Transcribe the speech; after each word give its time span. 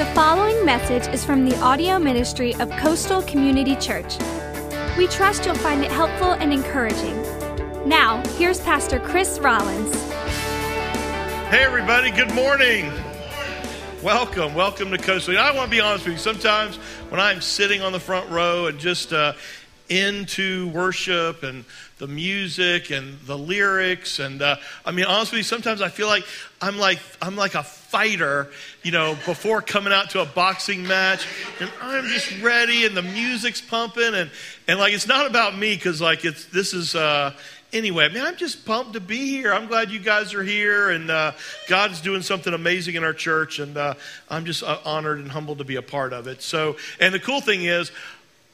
The 0.00 0.06
following 0.14 0.64
message 0.64 1.12
is 1.12 1.26
from 1.26 1.46
the 1.46 1.54
audio 1.60 1.98
ministry 1.98 2.54
of 2.54 2.70
Coastal 2.78 3.20
Community 3.20 3.76
Church. 3.76 4.16
We 4.96 5.06
trust 5.08 5.44
you'll 5.44 5.56
find 5.56 5.84
it 5.84 5.90
helpful 5.90 6.32
and 6.32 6.54
encouraging. 6.54 7.20
Now, 7.86 8.22
here's 8.38 8.58
Pastor 8.60 8.98
Chris 8.98 9.38
Rollins. 9.40 9.94
Hey, 11.50 11.62
everybody, 11.64 12.10
good 12.12 12.32
morning. 12.32 12.90
Welcome, 14.02 14.54
welcome 14.54 14.90
to 14.90 14.96
Coastal. 14.96 15.36
I 15.36 15.54
want 15.54 15.66
to 15.66 15.70
be 15.70 15.82
honest 15.82 16.06
with 16.06 16.14
you. 16.14 16.18
Sometimes 16.18 16.76
when 17.10 17.20
I'm 17.20 17.42
sitting 17.42 17.82
on 17.82 17.92
the 17.92 18.00
front 18.00 18.30
row 18.30 18.68
and 18.68 18.78
just 18.78 19.12
uh, 19.12 19.34
into 19.90 20.70
worship 20.70 21.42
and 21.42 21.66
the 21.98 22.06
music 22.06 22.90
and 22.90 23.20
the 23.26 23.36
lyrics, 23.36 24.18
and 24.18 24.40
uh, 24.40 24.56
I 24.86 24.92
mean, 24.92 25.04
honestly, 25.04 25.42
sometimes 25.42 25.82
I 25.82 25.90
feel 25.90 26.06
like 26.06 26.24
I'm 26.62 26.78
like 26.78 27.00
I'm 27.20 27.36
like 27.36 27.54
a 27.54 27.66
fighter, 27.90 28.48
you 28.84 28.92
know, 28.92 29.16
before 29.26 29.60
coming 29.60 29.92
out 29.92 30.10
to 30.10 30.20
a 30.20 30.26
boxing 30.26 30.86
match, 30.86 31.26
and 31.60 31.70
I'm 31.82 32.06
just 32.06 32.40
ready, 32.40 32.86
and 32.86 32.96
the 32.96 33.02
music's 33.02 33.60
pumping, 33.60 34.14
and 34.14 34.30
and 34.68 34.78
like 34.78 34.92
it's 34.92 35.08
not 35.08 35.26
about 35.26 35.58
me 35.58 35.74
because 35.74 36.00
like 36.00 36.24
it's 36.24 36.46
this 36.46 36.72
is. 36.72 36.94
Uh, 36.94 37.34
anyway, 37.72 38.04
I 38.04 38.08
mean, 38.08 38.22
I'm 38.22 38.36
just 38.36 38.64
pumped 38.64 38.94
to 38.94 39.00
be 39.00 39.28
here. 39.28 39.52
I'm 39.52 39.66
glad 39.66 39.90
you 39.90 39.98
guys 39.98 40.34
are 40.34 40.42
here, 40.42 40.90
and 40.90 41.10
uh, 41.10 41.32
God's 41.68 42.00
doing 42.00 42.22
something 42.22 42.52
amazing 42.52 42.94
in 42.94 43.04
our 43.04 43.12
church, 43.12 43.58
and 43.58 43.76
uh, 43.76 43.94
I'm 44.28 44.44
just 44.44 44.62
uh, 44.62 44.78
honored 44.84 45.18
and 45.18 45.30
humbled 45.30 45.58
to 45.58 45.64
be 45.64 45.76
a 45.76 45.82
part 45.82 46.12
of 46.12 46.26
it. 46.26 46.42
So, 46.42 46.76
and 46.98 47.12
the 47.14 47.20
cool 47.20 47.40
thing 47.40 47.64
is, 47.64 47.90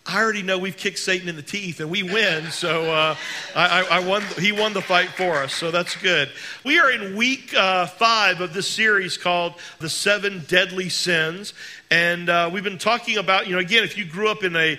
I 0.08 0.22
already 0.22 0.42
know 0.42 0.56
we've 0.56 0.76
kicked 0.76 1.00
Satan 1.00 1.28
in 1.28 1.34
the 1.34 1.42
teeth 1.42 1.80
and 1.80 1.90
we 1.90 2.04
win. 2.04 2.50
So 2.50 2.92
uh, 2.92 3.16
I, 3.56 3.86
I, 3.90 3.98
won. 4.06 4.22
He 4.38 4.52
won 4.52 4.72
the 4.72 4.82
fight 4.82 5.08
for 5.10 5.42
us. 5.42 5.52
So 5.52 5.70
that's 5.72 5.96
good. 5.96 6.30
We 6.64 6.78
are 6.78 6.90
in 6.92 7.16
week 7.16 7.52
uh, 7.54 7.86
five 7.86 8.40
of 8.40 8.54
this 8.54 8.68
series 8.68 9.16
called 9.18 9.54
"The 9.80 9.88
Seven 9.88 10.44
Deadly 10.46 10.90
Sins," 10.90 11.54
and 11.90 12.28
uh, 12.28 12.50
we've 12.52 12.64
been 12.64 12.78
talking 12.78 13.18
about. 13.18 13.48
You 13.48 13.54
know, 13.54 13.60
again, 13.60 13.82
if 13.82 13.98
you 13.98 14.04
grew 14.04 14.28
up 14.28 14.44
in 14.44 14.54
a 14.54 14.78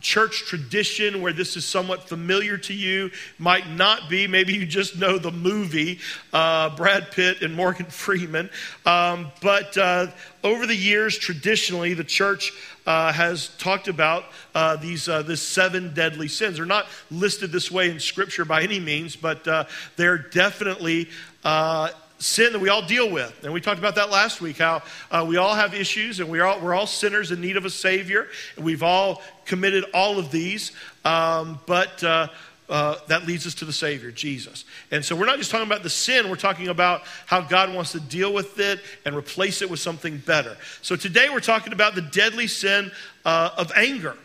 church 0.00 0.44
tradition 0.46 1.20
where 1.20 1.32
this 1.32 1.56
is 1.56 1.64
somewhat 1.64 2.08
familiar 2.08 2.56
to 2.56 2.72
you 2.72 3.10
might 3.38 3.68
not 3.68 4.08
be 4.08 4.28
maybe 4.28 4.54
you 4.54 4.64
just 4.64 4.96
know 4.96 5.18
the 5.18 5.32
movie 5.32 5.98
uh, 6.32 6.74
brad 6.76 7.10
pitt 7.10 7.42
and 7.42 7.52
morgan 7.52 7.86
freeman 7.88 8.48
um, 8.86 9.30
but 9.42 9.76
uh, 9.76 10.06
over 10.48 10.66
the 10.66 10.74
years 10.74 11.18
traditionally 11.18 11.92
the 11.92 12.04
church 12.04 12.52
uh, 12.86 13.12
has 13.12 13.48
talked 13.58 13.86
about 13.86 14.24
uh, 14.54 14.76
these 14.76 15.08
uh, 15.08 15.20
this 15.20 15.42
seven 15.42 15.92
deadly 15.92 16.26
sins. 16.26 16.56
They're 16.56 16.64
not 16.64 16.86
listed 17.10 17.52
this 17.52 17.70
way 17.70 17.90
in 17.90 18.00
Scripture 18.00 18.46
by 18.46 18.62
any 18.62 18.80
means, 18.80 19.14
but 19.14 19.46
uh, 19.46 19.64
they're 19.96 20.16
definitely 20.16 21.10
uh, 21.44 21.90
sin 22.18 22.52
that 22.52 22.60
we 22.60 22.70
all 22.70 22.86
deal 22.86 23.10
with. 23.10 23.44
And 23.44 23.52
we 23.52 23.60
talked 23.60 23.78
about 23.78 23.94
that 23.96 24.10
last 24.10 24.40
week, 24.40 24.58
how 24.58 24.82
uh, 25.10 25.24
we 25.28 25.36
all 25.36 25.54
have 25.54 25.74
issues 25.74 26.18
and 26.18 26.28
we 26.28 26.40
all, 26.40 26.60
we're 26.60 26.74
all 26.74 26.86
sinners 26.86 27.30
in 27.30 27.40
need 27.40 27.56
of 27.56 27.64
a 27.64 27.70
Savior. 27.70 28.26
And 28.56 28.64
we've 28.64 28.82
all 28.82 29.22
committed 29.44 29.84
all 29.94 30.18
of 30.18 30.30
these. 30.30 30.72
Um, 31.04 31.60
but 31.66 32.02
uh, 32.02 32.28
uh, 32.68 32.96
that 33.06 33.26
leads 33.26 33.46
us 33.46 33.54
to 33.54 33.64
the 33.64 33.72
Savior, 33.72 34.10
Jesus. 34.10 34.64
And 34.90 35.04
so 35.04 35.16
we're 35.16 35.26
not 35.26 35.38
just 35.38 35.50
talking 35.50 35.66
about 35.66 35.82
the 35.82 35.90
sin, 35.90 36.28
we're 36.28 36.36
talking 36.36 36.68
about 36.68 37.02
how 37.26 37.40
God 37.40 37.74
wants 37.74 37.92
to 37.92 38.00
deal 38.00 38.32
with 38.32 38.58
it 38.58 38.80
and 39.04 39.16
replace 39.16 39.62
it 39.62 39.70
with 39.70 39.80
something 39.80 40.18
better. 40.18 40.56
So 40.82 40.96
today 40.96 41.28
we're 41.30 41.40
talking 41.40 41.72
about 41.72 41.94
the 41.94 42.02
deadly 42.02 42.46
sin 42.46 42.90
uh, 43.24 43.50
of 43.56 43.72
anger. 43.74 44.16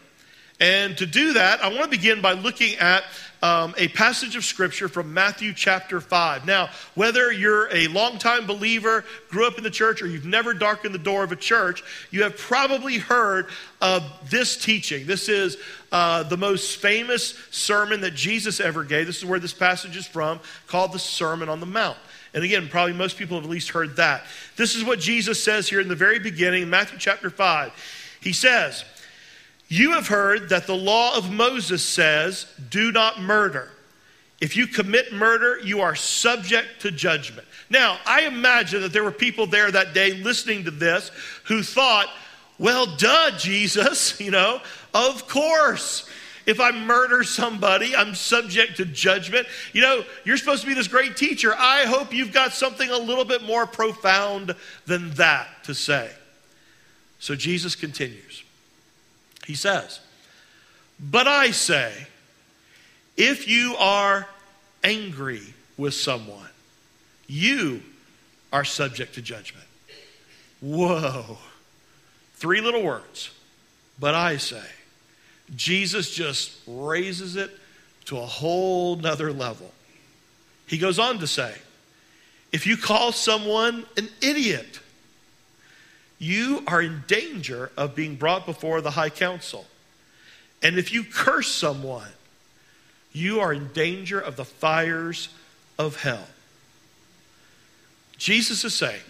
And 0.59 0.97
to 0.97 1.05
do 1.05 1.33
that, 1.33 1.61
I 1.63 1.67
want 1.69 1.83
to 1.83 1.89
begin 1.89 2.21
by 2.21 2.33
looking 2.33 2.75
at 2.77 3.03
um, 3.43 3.75
a 3.77 3.89
passage 3.89 4.37
of 4.37 4.45
scripture 4.45 4.87
from 4.87 5.13
Matthew 5.13 5.53
chapter 5.53 5.99
5. 5.99 6.45
Now, 6.45 6.69
whether 6.95 7.29
you're 7.29 7.67
a 7.75 7.87
longtime 7.89 8.47
believer, 8.47 9.03
grew 9.29 9.45
up 9.45 9.57
in 9.57 9.65
the 9.65 9.69
church, 9.69 10.01
or 10.01 10.07
you've 10.07 10.25
never 10.25 10.53
darkened 10.53 10.95
the 10.95 10.99
door 10.99 11.25
of 11.25 11.33
a 11.33 11.35
church, 11.35 11.83
you 12.09 12.23
have 12.23 12.37
probably 12.37 12.99
heard 12.99 13.47
of 13.81 14.01
this 14.29 14.55
teaching. 14.55 15.05
This 15.05 15.27
is 15.27 15.57
uh, 15.91 16.23
the 16.23 16.37
most 16.37 16.77
famous 16.77 17.37
sermon 17.51 17.99
that 17.99 18.15
Jesus 18.15 18.61
ever 18.61 18.85
gave. 18.85 19.07
This 19.07 19.17
is 19.17 19.25
where 19.25 19.39
this 19.39 19.53
passage 19.53 19.97
is 19.97 20.07
from, 20.07 20.39
called 20.67 20.93
the 20.93 20.99
Sermon 20.99 21.49
on 21.49 21.59
the 21.59 21.65
Mount. 21.65 21.97
And 22.33 22.45
again, 22.45 22.69
probably 22.69 22.93
most 22.93 23.17
people 23.17 23.35
have 23.35 23.43
at 23.43 23.51
least 23.51 23.71
heard 23.71 23.97
that. 23.97 24.23
This 24.55 24.73
is 24.73 24.85
what 24.85 24.99
Jesus 24.99 25.43
says 25.43 25.67
here 25.67 25.81
in 25.81 25.89
the 25.89 25.95
very 25.95 26.17
beginning, 26.17 26.69
Matthew 26.69 26.97
chapter 26.97 27.29
5. 27.29 27.73
He 28.21 28.31
says, 28.31 28.85
you 29.73 29.93
have 29.93 30.07
heard 30.07 30.49
that 30.49 30.67
the 30.67 30.75
law 30.75 31.17
of 31.17 31.31
Moses 31.31 31.83
says, 31.83 32.45
do 32.69 32.91
not 32.91 33.19
murder. 33.19 33.71
If 34.39 34.55
you 34.55 34.67
commit 34.67 35.11
murder, 35.11 35.59
you 35.63 35.81
are 35.81 35.95
subject 35.95 36.81
to 36.81 36.91
judgment. 36.91 37.47
Now, 37.71 37.97
I 38.05 38.27
imagine 38.27 38.81
that 38.81 38.93
there 38.93 39.03
were 39.03 39.11
people 39.11 39.47
there 39.47 39.71
that 39.71 39.95
day 39.95 40.13
listening 40.13 40.65
to 40.65 40.71
this 40.71 41.09
who 41.45 41.63
thought, 41.63 42.07
well, 42.59 42.85
duh, 42.85 43.31
Jesus, 43.35 44.19
you 44.21 44.29
know, 44.29 44.61
of 44.93 45.27
course. 45.27 46.07
If 46.45 46.59
I 46.59 46.71
murder 46.71 47.23
somebody, 47.23 47.95
I'm 47.95 48.15
subject 48.15 48.77
to 48.77 48.85
judgment. 48.85 49.47
You 49.71 49.81
know, 49.81 50.03
you're 50.23 50.37
supposed 50.37 50.61
to 50.61 50.67
be 50.67 50.73
this 50.73 50.89
great 50.89 51.17
teacher. 51.17 51.55
I 51.57 51.85
hope 51.85 52.13
you've 52.13 52.33
got 52.33 52.53
something 52.53 52.91
a 52.91 52.97
little 52.97 53.25
bit 53.25 53.41
more 53.43 53.65
profound 53.65 54.53
than 54.85 55.11
that 55.11 55.47
to 55.63 55.73
say. 55.73 56.11
So 57.17 57.33
Jesus 57.33 57.75
continues. 57.75 58.32
He 59.45 59.55
says, 59.55 59.99
But 60.99 61.27
I 61.27 61.51
say, 61.51 61.91
if 63.17 63.47
you 63.47 63.75
are 63.77 64.27
angry 64.83 65.53
with 65.77 65.93
someone, 65.93 66.49
you 67.27 67.81
are 68.51 68.63
subject 68.63 69.15
to 69.15 69.21
judgment. 69.21 69.65
Whoa. 70.61 71.37
Three 72.35 72.61
little 72.61 72.83
words. 72.83 73.31
But 73.99 74.15
I 74.15 74.37
say, 74.37 74.63
Jesus 75.55 76.13
just 76.13 76.59
raises 76.67 77.35
it 77.35 77.51
to 78.05 78.17
a 78.17 78.25
whole 78.25 78.95
nother 78.95 79.31
level. 79.31 79.71
He 80.67 80.77
goes 80.77 80.99
on 80.99 81.19
to 81.19 81.27
say, 81.27 81.53
if 82.51 82.67
you 82.67 82.77
call 82.77 83.11
someone 83.11 83.85
an 83.97 84.09
idiot, 84.21 84.79
you 86.23 86.63
are 86.67 86.81
in 86.81 87.03
danger 87.05 87.69
of 87.75 87.95
being 87.95 88.15
brought 88.15 88.45
before 88.45 88.79
the 88.79 88.91
high 88.91 89.09
council. 89.09 89.65
And 90.61 90.77
if 90.77 90.93
you 90.93 91.03
curse 91.03 91.51
someone, 91.51 92.07
you 93.11 93.41
are 93.41 93.51
in 93.51 93.67
danger 93.73 94.21
of 94.21 94.37
the 94.37 94.45
fires 94.45 95.27
of 95.77 96.01
hell. 96.01 96.25
Jesus 98.17 98.63
is 98.63 98.73
saying, 98.73 99.01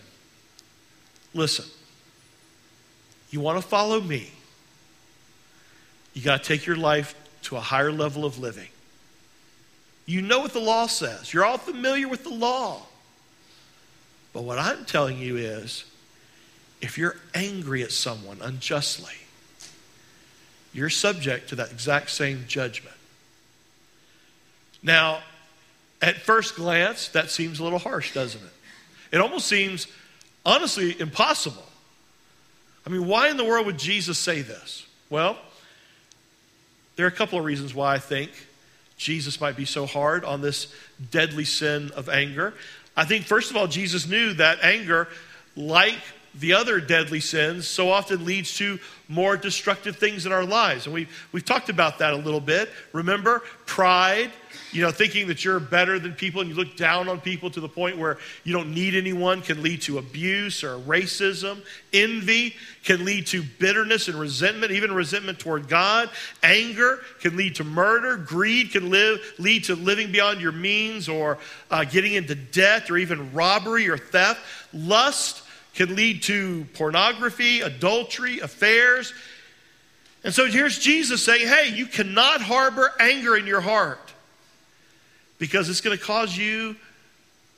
listen, 1.35 1.66
you 3.30 3.40
want 3.40 3.62
to 3.62 3.68
follow 3.68 4.01
me, 4.01 4.31
you 6.16 6.24
got 6.24 6.41
to 6.41 6.47
take 6.47 6.66
your 6.66 6.78
life 6.78 7.13
to 7.44 7.57
a 7.57 7.59
higher 7.59 7.91
level 7.91 8.25
of 8.25 8.40
living. 8.40 8.69
You 10.07 10.24
know 10.24 10.40
what 10.40 10.53
the 10.53 10.59
law 10.59 10.88
says, 10.88 11.31
you're 11.31 11.45
all 11.45 11.59
familiar 11.59 12.07
with 12.07 12.24
the 12.24 12.34
law. 12.34 12.81
But 14.34 14.45
what 14.45 14.57
I'm 14.57 14.84
telling 14.85 15.19
you 15.19 15.38
is, 15.38 15.85
if 16.84 16.98
you're 16.98 17.16
angry 17.34 17.82
at 17.82 17.94
someone 17.94 18.40
unjustly, 18.42 19.14
you're 20.74 20.90
subject 20.90 21.48
to 21.50 21.56
that 21.56 21.72
exact 21.72 22.10
same 22.10 22.44
judgment. 22.46 22.96
Now, 24.84 25.20
at 26.02 26.18
first 26.18 26.58
glance, 26.58 27.08
that 27.10 27.32
seems 27.32 27.60
a 27.60 27.64
little 27.64 27.80
harsh, 27.80 28.14
doesn't 28.14 28.42
it? 28.42 28.54
It 29.14 29.22
almost 29.22 29.48
seems, 29.48 29.88
honestly, 30.46 31.00
impossible. 31.00 31.64
I 32.86 32.90
mean, 32.90 33.08
why 33.08 33.30
in 33.30 33.38
the 33.38 33.46
world 33.46 33.66
would 33.66 33.80
Jesus 33.80 34.20
say 34.20 34.42
this? 34.42 34.86
Well, 35.10 35.38
there 36.98 37.06
are 37.06 37.10
a 37.10 37.14
couple 37.14 37.40
of 37.40 37.46
reasons 37.46 37.74
why 37.74 37.96
I 37.96 38.00
think 38.00 38.32
Jesus 38.98 39.40
might 39.40 39.56
be 39.56 39.64
so 39.64 39.86
hard 39.86 40.26
on 40.26 40.42
this 40.42 40.68
deadly 41.12 41.46
sin 41.46 41.92
of 41.96 42.10
anger. 42.10 42.54
I 42.98 43.06
think, 43.06 43.24
first 43.24 43.52
of 43.52 43.56
all, 43.56 43.68
Jesus 43.68 44.06
knew 44.06 44.34
that 44.34 44.62
anger, 44.62 45.08
like 45.56 46.00
the 46.36 46.54
other 46.54 46.80
deadly 46.80 47.20
sins 47.20 47.68
so 47.68 47.90
often 47.92 48.25
leads 48.25 48.56
to 48.57 48.80
more 49.07 49.38
destructive 49.38 49.98
things 49.98 50.25
in 50.25 50.31
our 50.31 50.46
lives. 50.46 50.86
And 50.86 50.94
we've, 50.94 51.28
we've 51.31 51.46
talked 51.46 51.69
about 51.69 52.00
that 52.00 52.13
a 52.13 52.18
little 52.18 52.40
bit. 52.40 52.69
Remember, 52.92 53.44
pride, 53.66 54.31
you 54.72 54.81
know, 54.81 54.90
thinking 54.90 55.28
that 55.28 55.46
you're 55.46 55.60
better 55.60 56.00
than 56.00 56.13
people 56.13 56.42
and 56.42 56.50
you 56.50 56.56
look 56.56 56.75
down 56.75 57.07
on 57.07 57.22
people 57.22 57.52
to 57.52 57.60
the 57.60 57.69
point 57.69 57.98
where 57.98 58.18
you 58.44 58.54
don't 58.54 58.74
need 58.74 58.96
anyone 58.96 59.42
can 59.42 59.62
lead 59.62 59.81
to 59.84 60.00
abuse 60.00 60.63
or 60.63 60.80
racism. 60.80 61.63
Envy 61.92 62.56
can 62.84 63.06
lead 63.06 63.28
to 63.28 63.44
bitterness 63.44 64.07
and 64.07 64.19
resentment, 64.19 64.72
even 64.72 64.92
resentment 64.92 65.38
toward 65.38 65.68
God. 65.68 66.10
Anger 66.42 67.00
can 67.19 67.38
lead 67.38 67.56
to 67.56 67.63
murder. 67.63 68.18
Greed 68.18 68.72
can 68.72 68.90
live, 68.90 69.19
lead 69.38 69.66
to 69.66 69.75
living 69.75 70.12
beyond 70.12 70.42
your 70.42 70.52
means 70.52 71.07
or 71.07 71.38
uh, 71.69 71.84
getting 71.84 72.13
into 72.13 72.34
debt 72.34 72.90
or 72.90 72.98
even 72.98 73.31
robbery 73.34 73.88
or 73.88 73.98
theft. 73.98 74.42
Lust 74.74 75.43
can 75.74 75.96
lead 75.96 76.24
to 76.24 76.66
pornography, 76.74 77.62
adultery, 77.62 78.40
affairs. 78.40 79.14
And 80.24 80.34
so 80.34 80.46
here's 80.46 80.80
Jesus 80.80 81.24
saying, 81.24 81.48
hey, 81.48 81.70
you 81.74 81.86
cannot 81.86 82.42
harbor 82.42 82.94
anger 83.00 83.36
in 83.36 83.48
your 83.48 83.62
heart 83.62 84.14
because 85.40 85.70
it's 85.70 85.81
going 85.81 85.98
to 85.98 86.04
cause 86.04 86.38
you 86.38 86.75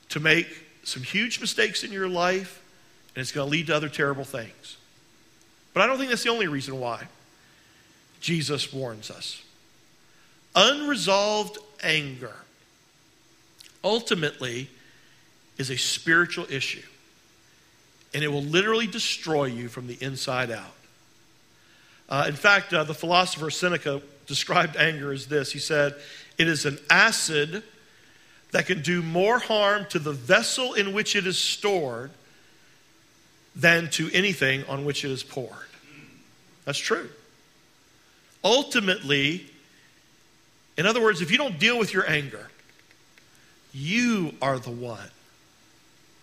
to 0.08 0.20
make 0.20 0.46
some 0.82 1.02
huge 1.02 1.40
mistakes 1.40 1.84
in 1.84 1.92
your 1.92 2.08
life 2.08 2.62
and 3.14 3.22
it's 3.22 3.32
going 3.32 3.46
to 3.46 3.50
lead 3.50 3.66
to 3.68 3.76
other 3.76 3.88
terrible 3.88 4.24
things. 4.24 4.76
But 5.72 5.82
I 5.82 5.86
don't 5.86 5.98
think 5.98 6.10
that's 6.10 6.22
the 6.22 6.30
only 6.30 6.48
reason 6.48 6.80
why 6.80 7.04
Jesus 8.20 8.72
warns 8.72 9.10
us. 9.10 9.42
Unresolved 10.54 11.58
anger 11.82 12.34
ultimately 13.84 14.70
is 15.58 15.70
a 15.70 15.76
spiritual 15.76 16.46
issue, 16.50 16.82
and 18.14 18.22
it 18.22 18.28
will 18.28 18.42
literally 18.42 18.86
destroy 18.86 19.44
you 19.44 19.68
from 19.68 19.86
the 19.86 19.98
inside 20.00 20.50
out. 20.50 20.74
Uh, 22.08 22.24
in 22.28 22.34
fact, 22.34 22.72
uh, 22.72 22.84
the 22.84 22.94
philosopher 22.94 23.50
Seneca 23.50 24.00
described 24.26 24.76
anger 24.76 25.12
as 25.12 25.26
this 25.26 25.52
He 25.52 25.58
said, 25.58 25.94
It 26.38 26.48
is 26.48 26.64
an 26.64 26.78
acid 26.90 27.62
that 28.52 28.66
can 28.66 28.82
do 28.82 29.02
more 29.02 29.38
harm 29.38 29.86
to 29.90 29.98
the 29.98 30.12
vessel 30.12 30.74
in 30.74 30.92
which 30.92 31.16
it 31.16 31.26
is 31.26 31.38
stored 31.38 32.10
than 33.54 33.90
to 33.90 34.10
anything 34.12 34.64
on 34.64 34.84
which 34.84 35.04
it 35.04 35.10
is 35.10 35.22
poured. 35.22 35.50
That's 36.64 36.78
true. 36.78 37.08
Ultimately, 38.44 39.46
in 40.76 40.86
other 40.86 41.02
words, 41.02 41.20
if 41.20 41.30
you 41.30 41.38
don't 41.38 41.58
deal 41.58 41.78
with 41.78 41.92
your 41.92 42.08
anger, 42.08 42.50
you 43.72 44.34
are 44.40 44.58
the 44.58 44.70
one 44.70 45.10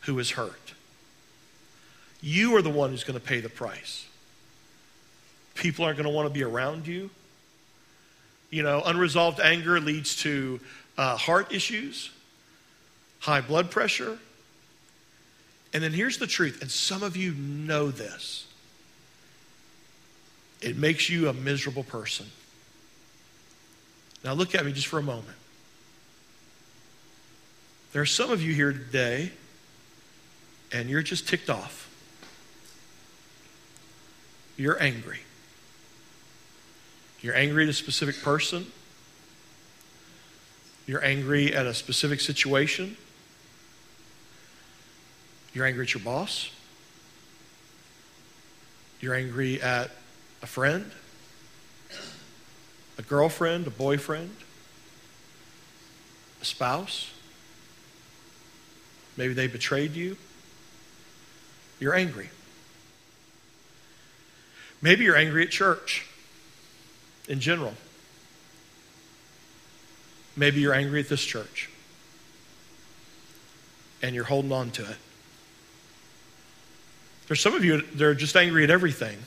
who 0.02 0.20
is 0.20 0.32
hurt. 0.32 0.74
You 2.26 2.56
are 2.56 2.62
the 2.62 2.70
one 2.70 2.92
who's 2.92 3.04
going 3.04 3.20
to 3.20 3.26
pay 3.26 3.42
the 3.42 3.50
price. 3.50 4.08
People 5.56 5.84
aren't 5.84 5.98
going 5.98 6.08
to 6.08 6.16
want 6.16 6.26
to 6.26 6.34
be 6.34 6.42
around 6.42 6.88
you. 6.88 7.10
You 8.50 8.64
know, 8.64 8.82
unresolved 8.86 9.42
anger 9.42 9.78
leads 9.82 10.16
to 10.24 10.62
uh, 10.98 11.18
heart 11.18 11.52
issues, 11.52 12.12
high 13.20 13.42
blood 13.42 13.70
pressure. 13.70 14.18
And 15.74 15.84
then 15.84 15.92
here's 15.92 16.18
the 16.18 16.26
truth, 16.28 16.62
and 16.62 16.72
some 16.72 17.04
of 17.04 17.18
you 17.18 17.34
know 17.34 17.92
this 17.92 18.48
it 20.62 20.78
makes 20.78 21.10
you 21.10 21.28
a 21.28 21.34
miserable 21.34 21.84
person. 21.84 22.28
Now, 24.24 24.32
look 24.32 24.56
at 24.56 24.66
me 24.66 24.72
just 24.72 24.88
for 24.88 24.98
a 24.98 25.04
moment. 25.04 25.36
There 27.92 28.02
are 28.02 28.06
some 28.06 28.32
of 28.32 28.42
you 28.42 28.54
here 28.54 28.72
today, 28.72 29.34
and 30.72 30.90
you're 30.90 31.02
just 31.02 31.28
ticked 31.28 31.50
off. 31.50 31.83
You're 34.58 34.82
angry. 34.82 35.20
You're 37.22 37.36
angry 37.36 37.64
at 37.64 37.70
a 37.70 37.74
specific 37.74 38.22
person. 38.22 38.68
You're 40.86 41.04
angry 41.04 41.54
at 41.56 41.66
a 41.66 41.74
specific 41.74 42.20
situation. 42.20 42.98
You're 45.54 45.66
angry 45.66 45.84
at 45.84 45.94
your 45.94 46.04
boss. 46.04 46.50
You're 49.00 49.16
angry 49.16 49.62
at 49.62 49.92
a 50.42 50.48
friend, 50.48 50.92
a 52.98 53.02
girlfriend, 53.02 53.68
a 53.68 53.70
boyfriend, 53.70 54.32
a 56.42 56.46
spouse. 56.46 57.12
Maybe 59.16 59.34
they 59.34 59.48
betrayed 59.48 59.94
you. 59.94 60.18
You're 61.80 61.96
angry. 61.96 62.30
Maybe 64.84 65.06
you're 65.06 65.16
angry 65.16 65.44
at 65.44 65.50
church 65.50 66.06
in 67.30 67.40
general. 67.40 67.74
Maybe 70.36 70.60
you're 70.60 70.74
angry 70.74 71.00
at 71.00 71.08
this 71.08 71.24
church 71.24 71.70
and 74.02 74.14
you're 74.14 74.26
holding 74.26 74.52
on 74.52 74.72
to 74.72 74.82
it. 74.84 74.98
There's 77.28 77.40
some 77.40 77.54
of 77.54 77.64
you 77.64 77.82
that 77.82 78.02
are 78.02 78.14
just 78.14 78.36
angry 78.36 78.66
at 78.66 78.70
everything. 78.70 79.18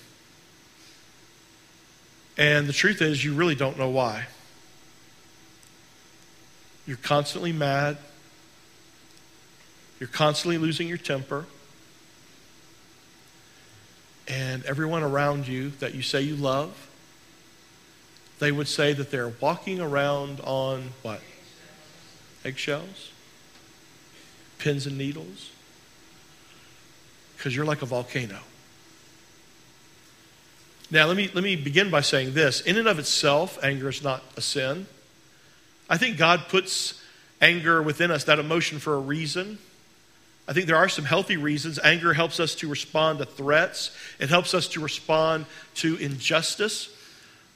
And 2.37 2.67
the 2.67 2.75
truth 2.75 3.01
is, 3.01 3.25
you 3.25 3.33
really 3.33 3.55
don't 3.55 3.79
know 3.79 3.89
why. 3.89 4.27
You're 6.87 6.99
constantly 6.99 7.53
mad. 7.53 7.97
You're 9.99 10.11
constantly 10.11 10.59
losing 10.59 10.87
your 10.87 10.99
temper. 10.99 11.47
And 14.29 14.65
everyone 14.65 15.03
around 15.03 15.47
you 15.47 15.71
that 15.79 15.95
you 15.95 16.03
say 16.03 16.21
you 16.23 16.37
love, 16.37 16.89
they 18.39 18.53
would 18.53 18.69
say 18.69 18.93
that 18.93 19.11
they're 19.11 19.33
walking 19.41 19.81
around 19.81 20.41
on 20.41 20.91
what? 21.03 21.21
Eggshells? 22.45 23.11
Pins 24.59 24.87
and 24.87 24.99
needles? 24.99 25.51
Because 27.37 27.55
you're 27.55 27.65
like 27.65 27.83
a 27.83 27.87
volcano. 27.87 28.39
Now, 30.91 31.07
let 31.07 31.17
me, 31.17 31.31
let 31.35 31.43
me 31.43 31.57
begin 31.57 31.91
by 31.91 32.01
saying 32.01 32.35
this. 32.35 32.61
In 32.61 32.77
and 32.77 32.87
of 32.87 32.99
itself, 32.99 33.59
anger 33.63 33.89
is 33.89 34.03
not 34.03 34.23
a 34.37 34.41
sin. 34.41 34.87
I 35.91 35.97
think 35.97 36.17
God 36.17 36.43
puts 36.49 37.03
anger 37.41 37.83
within 37.83 38.11
us, 38.11 38.25
that 38.25 38.39
emotion, 38.39 38.79
for 38.79 38.95
a 38.95 39.01
reason. 39.01 39.59
I 40.49 40.53
think 40.53 40.67
there 40.67 40.77
are 40.77 40.89
some 40.89 41.05
healthy 41.05 41.37
reasons. 41.37 41.79
Anger 41.83 42.13
helps 42.13 42.39
us 42.39 42.55
to 42.57 42.69
respond 42.69 43.19
to 43.19 43.25
threats, 43.25 43.97
it 44.19 44.29
helps 44.29 44.55
us 44.55 44.69
to 44.69 44.81
respond 44.81 45.47
to 45.77 45.97
injustice. 45.97 46.91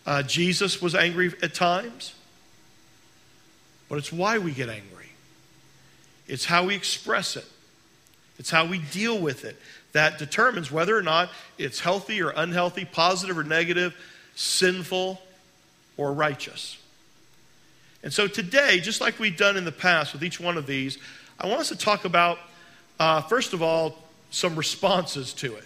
Uh, 0.07 0.23
Jesus 0.23 0.81
was 0.81 0.95
angry 0.95 1.33
at 1.43 1.55
times, 1.55 2.15
but 3.89 3.99
it's 3.99 4.13
why 4.13 4.39
we 4.39 4.53
get 4.53 4.69
angry. 4.69 5.11
It's 6.27 6.45
how 6.45 6.67
we 6.67 6.75
express 6.75 7.37
it, 7.37 7.47
it's 8.39 8.51
how 8.51 8.67
we 8.67 8.79
deal 8.79 9.19
with 9.19 9.45
it 9.45 9.57
that 9.93 10.19
determines 10.19 10.71
whether 10.71 10.97
or 10.97 11.03
not 11.03 11.31
it's 11.59 11.81
healthy 11.81 12.23
or 12.23 12.33
unhealthy, 12.35 12.85
positive 12.85 13.37
or 13.37 13.45
negative, 13.45 13.95
sinful 14.35 15.21
or 15.97 16.13
righteous. 16.13 16.79
And 18.03 18.13
so 18.13 18.27
today, 18.27 18.81
just 18.81 19.01
like 19.01 19.19
we've 19.19 19.37
done 19.37 19.57
in 19.57 19.65
the 19.65 19.73
past 19.73 20.13
with 20.13 20.25
each 20.25 20.41
one 20.41 20.57
of 20.57 20.67
these, 20.67 20.99
I 21.39 21.47
want 21.49 21.61
us 21.61 21.69
to 21.69 21.77
talk 21.77 22.05
about, 22.05 22.39
uh, 23.01 23.23
first 23.23 23.55
of 23.55 23.63
all, 23.63 23.97
some 24.31 24.55
responses 24.55 25.33
to 25.33 25.57
it. 25.57 25.65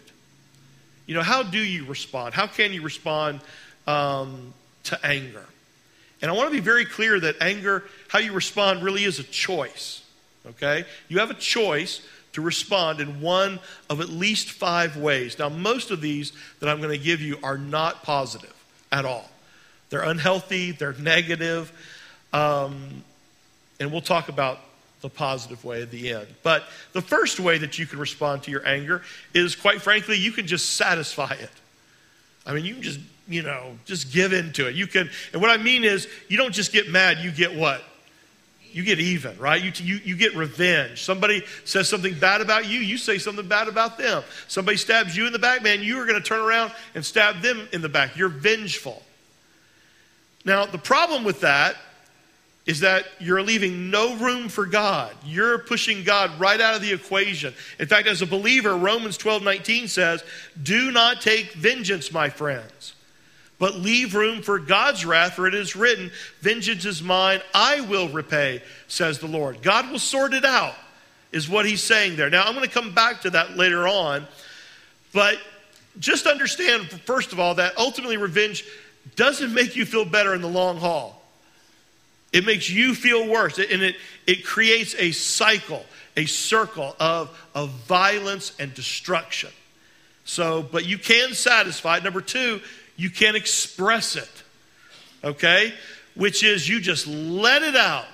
You 1.06 1.14
know, 1.14 1.22
how 1.22 1.42
do 1.42 1.58
you 1.58 1.84
respond? 1.84 2.32
How 2.32 2.46
can 2.46 2.72
you 2.72 2.80
respond 2.80 3.40
um, 3.86 4.54
to 4.84 5.04
anger? 5.04 5.44
And 6.22 6.30
I 6.30 6.34
want 6.34 6.48
to 6.48 6.54
be 6.54 6.60
very 6.60 6.86
clear 6.86 7.20
that 7.20 7.36
anger, 7.42 7.84
how 8.08 8.20
you 8.20 8.32
respond, 8.32 8.82
really 8.82 9.04
is 9.04 9.18
a 9.18 9.24
choice. 9.24 10.02
Okay? 10.46 10.84
You 11.08 11.18
have 11.18 11.30
a 11.30 11.34
choice 11.34 12.00
to 12.32 12.40
respond 12.40 13.00
in 13.00 13.20
one 13.20 13.58
of 13.90 14.00
at 14.00 14.08
least 14.08 14.52
five 14.52 14.96
ways. 14.96 15.38
Now, 15.38 15.48
most 15.48 15.90
of 15.90 16.00
these 16.00 16.32
that 16.60 16.68
I'm 16.68 16.78
going 16.80 16.96
to 16.96 17.04
give 17.04 17.20
you 17.20 17.38
are 17.42 17.58
not 17.58 18.04
positive 18.04 18.54
at 18.90 19.04
all. 19.04 19.28
They're 19.90 20.02
unhealthy, 20.02 20.70
they're 20.70 20.94
negative, 20.94 21.72
um, 22.32 23.04
and 23.78 23.92
we'll 23.92 24.00
talk 24.00 24.28
about 24.28 24.60
the 25.04 25.10
positive 25.10 25.62
way 25.66 25.82
at 25.82 25.90
the 25.90 26.14
end. 26.14 26.26
But 26.42 26.64
the 26.94 27.02
first 27.02 27.38
way 27.38 27.58
that 27.58 27.78
you 27.78 27.84
can 27.86 27.98
respond 27.98 28.42
to 28.44 28.50
your 28.50 28.66
anger 28.66 29.02
is, 29.34 29.54
quite 29.54 29.82
frankly, 29.82 30.16
you 30.16 30.32
can 30.32 30.46
just 30.46 30.76
satisfy 30.76 31.34
it. 31.34 31.50
I 32.46 32.54
mean, 32.54 32.64
you 32.64 32.72
can 32.72 32.82
just, 32.82 33.00
you 33.28 33.42
know, 33.42 33.76
just 33.84 34.14
give 34.14 34.32
in 34.32 34.54
to 34.54 34.66
it. 34.66 34.74
You 34.74 34.86
can, 34.86 35.10
and 35.34 35.42
what 35.42 35.50
I 35.50 35.62
mean 35.62 35.84
is, 35.84 36.08
you 36.28 36.38
don't 36.38 36.54
just 36.54 36.72
get 36.72 36.88
mad, 36.88 37.18
you 37.18 37.30
get 37.30 37.54
what? 37.54 37.84
you 38.72 38.82
get 38.82 38.98
even, 38.98 39.38
right? 39.38 39.62
You, 39.62 39.70
you, 39.76 40.00
you 40.04 40.16
get 40.16 40.34
revenge. 40.34 41.00
Somebody 41.00 41.44
says 41.64 41.88
something 41.88 42.18
bad 42.18 42.40
about 42.40 42.66
you, 42.66 42.80
you 42.80 42.98
say 42.98 43.18
something 43.18 43.46
bad 43.46 43.68
about 43.68 43.98
them. 43.98 44.24
Somebody 44.48 44.76
stabs 44.76 45.16
you 45.16 45.28
in 45.28 45.32
the 45.32 45.38
back, 45.38 45.62
man, 45.62 45.80
you 45.80 46.00
are 46.00 46.06
going 46.06 46.20
to 46.20 46.28
turn 46.28 46.40
around 46.40 46.72
and 46.96 47.04
stab 47.04 47.40
them 47.40 47.68
in 47.72 47.82
the 47.82 47.88
back. 47.88 48.16
You're 48.16 48.28
vengeful. 48.28 49.00
Now, 50.44 50.66
the 50.66 50.78
problem 50.78 51.22
with 51.22 51.42
that 51.42 51.76
is 52.66 52.80
that 52.80 53.04
you're 53.18 53.42
leaving 53.42 53.90
no 53.90 54.16
room 54.16 54.48
for 54.48 54.64
God. 54.64 55.14
You're 55.24 55.58
pushing 55.58 56.02
God 56.02 56.38
right 56.40 56.60
out 56.60 56.74
of 56.74 56.80
the 56.80 56.92
equation. 56.92 57.52
In 57.78 57.86
fact, 57.86 58.06
as 58.08 58.22
a 58.22 58.26
believer, 58.26 58.76
Romans 58.76 59.16
12 59.18 59.42
19 59.42 59.88
says, 59.88 60.24
Do 60.62 60.90
not 60.90 61.20
take 61.20 61.52
vengeance, 61.52 62.10
my 62.10 62.28
friends 62.28 62.94
but 63.58 63.76
leave 63.76 64.14
room 64.14 64.42
for 64.42 64.58
God's 64.58 65.06
wrath, 65.06 65.34
for 65.34 65.46
it 65.46 65.54
is 65.54 65.76
written, 65.76 66.10
Vengeance 66.40 66.84
is 66.84 67.02
mine, 67.02 67.40
I 67.54 67.80
will 67.82 68.08
repay, 68.08 68.62
says 68.88 69.20
the 69.20 69.26
Lord. 69.26 69.62
God 69.62 69.90
will 69.90 69.98
sort 69.98 70.34
it 70.34 70.44
out, 70.44 70.74
is 71.32 71.48
what 71.48 71.64
he's 71.64 71.82
saying 71.82 72.16
there. 72.16 72.30
Now, 72.30 72.44
I'm 72.44 72.54
going 72.54 72.66
to 72.66 72.72
come 72.72 72.94
back 72.94 73.22
to 73.22 73.30
that 73.30 73.56
later 73.56 73.86
on, 73.86 74.26
but 75.12 75.38
just 75.98 76.26
understand, 76.26 76.90
first 76.90 77.32
of 77.32 77.40
all, 77.40 77.54
that 77.54 77.78
ultimately 77.78 78.16
revenge 78.16 78.64
doesn't 79.16 79.54
make 79.54 79.76
you 79.76 79.86
feel 79.86 80.04
better 80.04 80.34
in 80.34 80.42
the 80.42 80.48
long 80.48 80.76
haul. 80.76 81.22
It 82.34 82.44
makes 82.44 82.68
you 82.68 82.96
feel 82.96 83.28
worse, 83.28 83.58
and 83.58 83.80
it, 83.80 83.94
it 84.26 84.44
creates 84.44 84.96
a 84.98 85.12
cycle, 85.12 85.86
a 86.16 86.26
circle 86.26 86.96
of, 86.98 87.30
of 87.54 87.70
violence 87.70 88.52
and 88.58 88.74
destruction. 88.74 89.50
So, 90.24 90.60
but 90.60 90.84
you 90.84 90.98
can 90.98 91.34
satisfy 91.34 91.98
it. 91.98 92.02
Number 92.02 92.20
two, 92.20 92.60
you 92.96 93.08
can 93.08 93.36
express 93.36 94.16
it, 94.16 94.42
okay? 95.22 95.72
Which 96.16 96.42
is 96.42 96.68
you 96.68 96.80
just 96.80 97.06
let 97.06 97.62
it 97.62 97.76
out. 97.76 98.06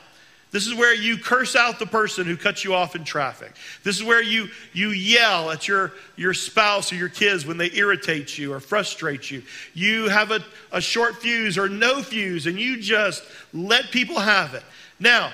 This 0.50 0.66
is 0.66 0.75
where 0.75 0.95
you 0.95 1.16
curse 1.16 1.54
out 1.54 1.78
the 1.78 1.87
person 1.87 2.26
who 2.26 2.37
cuts 2.37 2.64
you 2.64 2.75
off 2.75 2.97
in 2.97 3.04
traffic. 3.04 3.52
This 3.85 3.97
is 3.97 4.02
where 4.02 4.23
you, 4.23 4.49
you 4.73 4.88
yell 4.88 5.50
at 5.50 5.69
your, 5.69 5.92
your 6.16 6.35
spouse 6.35 6.92
or 6.92 6.97
your 6.97 7.09
kids 7.09 7.47
when 7.47 7.57
they 7.57 7.71
irritate 7.73 8.37
you 8.37 8.52
or 8.52 8.59
frustrate 8.59 9.30
you. 9.30 9.45
You 9.75 10.09
have 10.09 10.33
a, 10.33 10.40
a 10.73 10.80
short 10.80 11.16
fuse 11.16 11.57
or 11.57 11.69
no 11.69 12.02
fuse 12.02 12.49
and 12.49 12.59
you 12.59 12.80
just 12.80 13.23
let 13.52 13.92
people 13.92 14.19
have 14.19 14.54
it. 14.54 14.64
Now, 14.99 15.33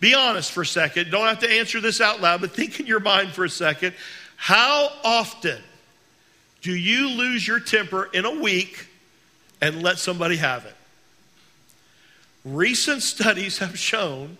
be 0.00 0.14
honest 0.14 0.50
for 0.50 0.62
a 0.62 0.66
second. 0.66 1.10
Don't 1.10 1.26
have 1.26 1.40
to 1.40 1.50
answer 1.50 1.80
this 1.80 2.00
out 2.00 2.20
loud, 2.20 2.40
but 2.40 2.50
think 2.50 2.80
in 2.80 2.86
your 2.86 3.00
mind 3.00 3.30
for 3.30 3.44
a 3.44 3.50
second. 3.50 3.94
How 4.36 4.90
often 5.04 5.58
do 6.62 6.74
you 6.74 7.10
lose 7.10 7.46
your 7.46 7.60
temper 7.60 8.08
in 8.12 8.24
a 8.24 8.40
week 8.40 8.88
and 9.60 9.84
let 9.84 9.98
somebody 9.98 10.36
have 10.36 10.66
it? 10.66 10.74
Recent 12.44 13.02
studies 13.02 13.58
have 13.58 13.78
shown 13.78 14.36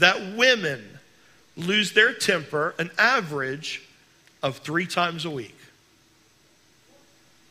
that 0.00 0.36
women 0.36 0.98
lose 1.56 1.92
their 1.92 2.12
temper 2.12 2.74
an 2.78 2.90
average 2.98 3.82
of 4.42 4.58
three 4.58 4.86
times 4.86 5.24
a 5.24 5.30
week. 5.30 5.56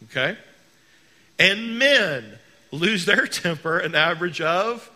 Okay? 0.05 0.37
And 1.37 1.79
men 1.79 2.39
lose 2.71 3.05
their 3.05 3.27
temper 3.27 3.79
an 3.79 3.95
average 3.95 4.41
of 4.41 4.89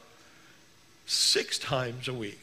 six 1.06 1.58
times 1.58 2.08
a 2.08 2.14
week. 2.14 2.40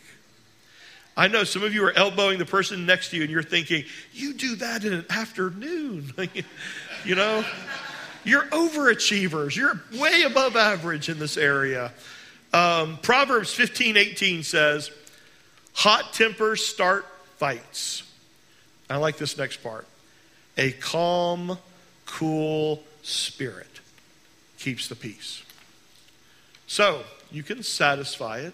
I 1.17 1.29
know 1.29 1.45
some 1.45 1.63
of 1.63 1.75
you 1.75 1.85
are 1.85 1.93
elbowing 1.93 2.39
the 2.39 2.47
person 2.47 2.87
next 2.87 3.11
to 3.11 3.17
you 3.17 3.23
and 3.23 3.31
you're 3.31 3.43
thinking, 3.43 3.85
you 4.13 4.33
do 4.33 4.57
that 4.57 4.85
in 4.85 4.93
an 4.93 5.05
afternoon. 5.11 6.13
you 7.05 7.15
know, 7.15 7.45
you're 8.25 8.45
overachievers. 8.45 9.57
You're 9.57 9.81
way 9.99 10.23
above 10.23 10.57
average 10.57 11.09
in 11.09 11.19
this 11.19 11.37
area. 11.37 11.93
Um, 12.53 12.99
Proverbs 13.03 13.53
15 13.53 13.97
18 13.97 14.43
says, 14.43 14.91
Hot 15.75 16.13
tempers 16.13 16.65
start 16.65 17.07
fights. 17.37 18.03
I 18.89 18.97
like 18.97 19.17
this 19.17 19.39
next 19.39 19.59
part. 19.59 19.87
A 20.57 20.73
calm, 20.73 21.59
cool 22.07 22.83
spirit 23.03 23.81
keeps 24.59 24.89
the 24.89 24.97
peace. 24.97 25.43
So, 26.67 27.03
you 27.33 27.43
can 27.43 27.63
satisfy 27.63 28.41
it, 28.41 28.53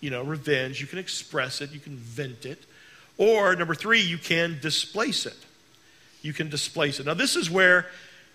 you 0.00 0.10
know, 0.10 0.22
revenge, 0.22 0.80
you 0.80 0.86
can 0.86 0.98
express 0.98 1.60
it, 1.60 1.72
you 1.72 1.80
can 1.80 1.96
vent 1.96 2.46
it. 2.46 2.64
Or, 3.18 3.54
number 3.54 3.74
three, 3.74 4.00
you 4.00 4.16
can 4.16 4.58
displace 4.62 5.26
it. 5.26 5.36
You 6.22 6.32
can 6.32 6.48
displace 6.48 7.00
it. 7.00 7.06
Now, 7.06 7.14
this 7.14 7.36
is 7.36 7.50
where 7.50 7.86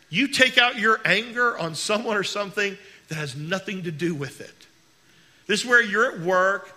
you 0.09 0.27
take 0.27 0.57
out 0.57 0.77
your 0.77 0.99
anger 1.05 1.57
on 1.57 1.75
someone 1.75 2.17
or 2.17 2.23
something 2.23 2.77
that 3.07 3.15
has 3.15 3.35
nothing 3.35 3.83
to 3.83 3.91
do 3.91 4.13
with 4.13 4.41
it. 4.41 4.53
This 5.47 5.61
is 5.61 5.65
where 5.65 5.81
you're 5.81 6.11
at 6.11 6.19
work, 6.19 6.74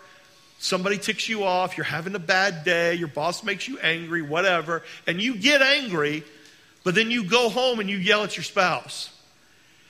somebody 0.59 0.99
ticks 0.99 1.29
you 1.29 1.45
off, 1.45 1.77
you're 1.77 1.85
having 1.85 2.15
a 2.15 2.21
bad 2.21 2.65
day, 2.65 2.95
your 2.95 3.09
boss 3.09 3.43
makes 3.43 3.69
you 3.69 3.79
angry, 3.79 4.23
whatever, 4.23 4.83
and 5.07 5.21
you 5.21 5.37
get 5.37 5.63
angry, 5.63 6.25
but 6.85 6.95
then 6.95 7.11
you 7.11 7.25
go 7.25 7.49
home 7.49 7.81
and 7.81 7.89
you 7.89 7.97
yell 7.97 8.25
at 8.25 8.37
your 8.37 8.45
spouse. 8.45 9.11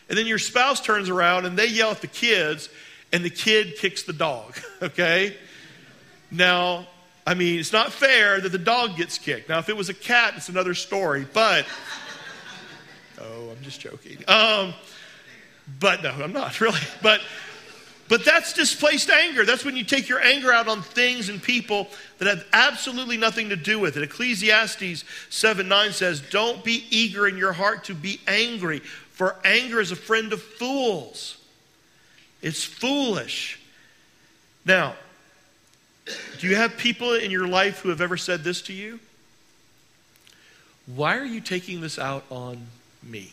And 0.08 0.16
then 0.16 0.26
your 0.26 0.38
spouse 0.38 0.80
turns 0.80 1.08
around 1.08 1.46
and 1.46 1.58
they 1.58 1.66
yell 1.66 1.90
at 1.90 2.00
the 2.00 2.06
kids, 2.06 2.68
and 3.12 3.25
the 3.25 3.30
kid 3.30 3.76
kicks 3.76 4.02
the 4.02 4.12
dog, 4.12 4.56
okay? 4.82 5.37
Now, 6.30 6.87
I 7.26 7.34
mean, 7.34 7.58
it's 7.58 7.72
not 7.72 7.92
fair 7.92 8.40
that 8.40 8.52
the 8.52 8.58
dog 8.58 8.96
gets 8.96 9.18
kicked. 9.18 9.48
Now, 9.48 9.58
if 9.58 9.68
it 9.68 9.76
was 9.76 9.88
a 9.88 9.94
cat, 9.94 10.34
it's 10.37 10.48
another 10.48 10.75
story, 10.75 11.26
but. 11.32 11.66
Oh, 13.20 13.50
I'm 13.50 13.60
just 13.64 13.80
joking. 13.80 14.16
Um, 14.28 14.75
but 15.80 16.04
no, 16.04 16.10
I'm 16.10 16.32
not 16.32 16.60
really. 16.60 16.78
But 17.02 17.20
but 18.09 18.25
that's 18.25 18.55
displaced 18.55 19.11
anger. 19.11 19.45
That's 19.45 19.65
when 19.65 19.77
you 19.77 19.85
take 19.85 20.09
your 20.09 20.21
anger 20.21 20.53
out 20.53 20.67
on 20.67 20.83
things 20.83 21.29
and 21.29 21.43
people 21.43 21.88
that 22.19 22.29
have 22.29 22.47
absolutely 22.53 23.19
nothing 23.19 23.50
to 23.50 23.57
do 23.57 23.79
with 23.79 23.97
it. 23.97 24.03
Ecclesiastes 24.03 25.05
7 25.29 25.69
9 25.69 25.93
says, 25.93 26.21
Don't 26.21 26.65
be 26.65 26.87
eager 26.91 27.29
in 27.29 27.37
your 27.37 27.53
heart 27.53 27.85
to 27.85 27.95
be 27.95 28.21
angry, 28.27 28.81
for 28.81 29.37
anger 29.45 29.81
is 29.81 29.93
a 29.93 29.97
friend 29.97 30.33
of 30.33 30.43
fools. 30.43 31.37
It's 32.41 32.65
foolish. 32.65 33.61
Now, 34.65 34.95
do 36.38 36.49
you 36.49 36.57
have 36.57 36.77
people 36.77 37.15
in 37.15 37.31
your 37.31 37.47
life 37.47 37.81
who 37.81 37.91
have 37.91 38.00
ever 38.00 38.17
said 38.17 38.45
this 38.45 38.62
to 38.62 38.73
you? 38.73 39.00
Why 40.87 41.19
are 41.19 41.25
you 41.25 41.41
taking 41.41 41.83
this 41.83 41.99
out 41.99 42.25
on 42.31 42.69
me? 43.03 43.33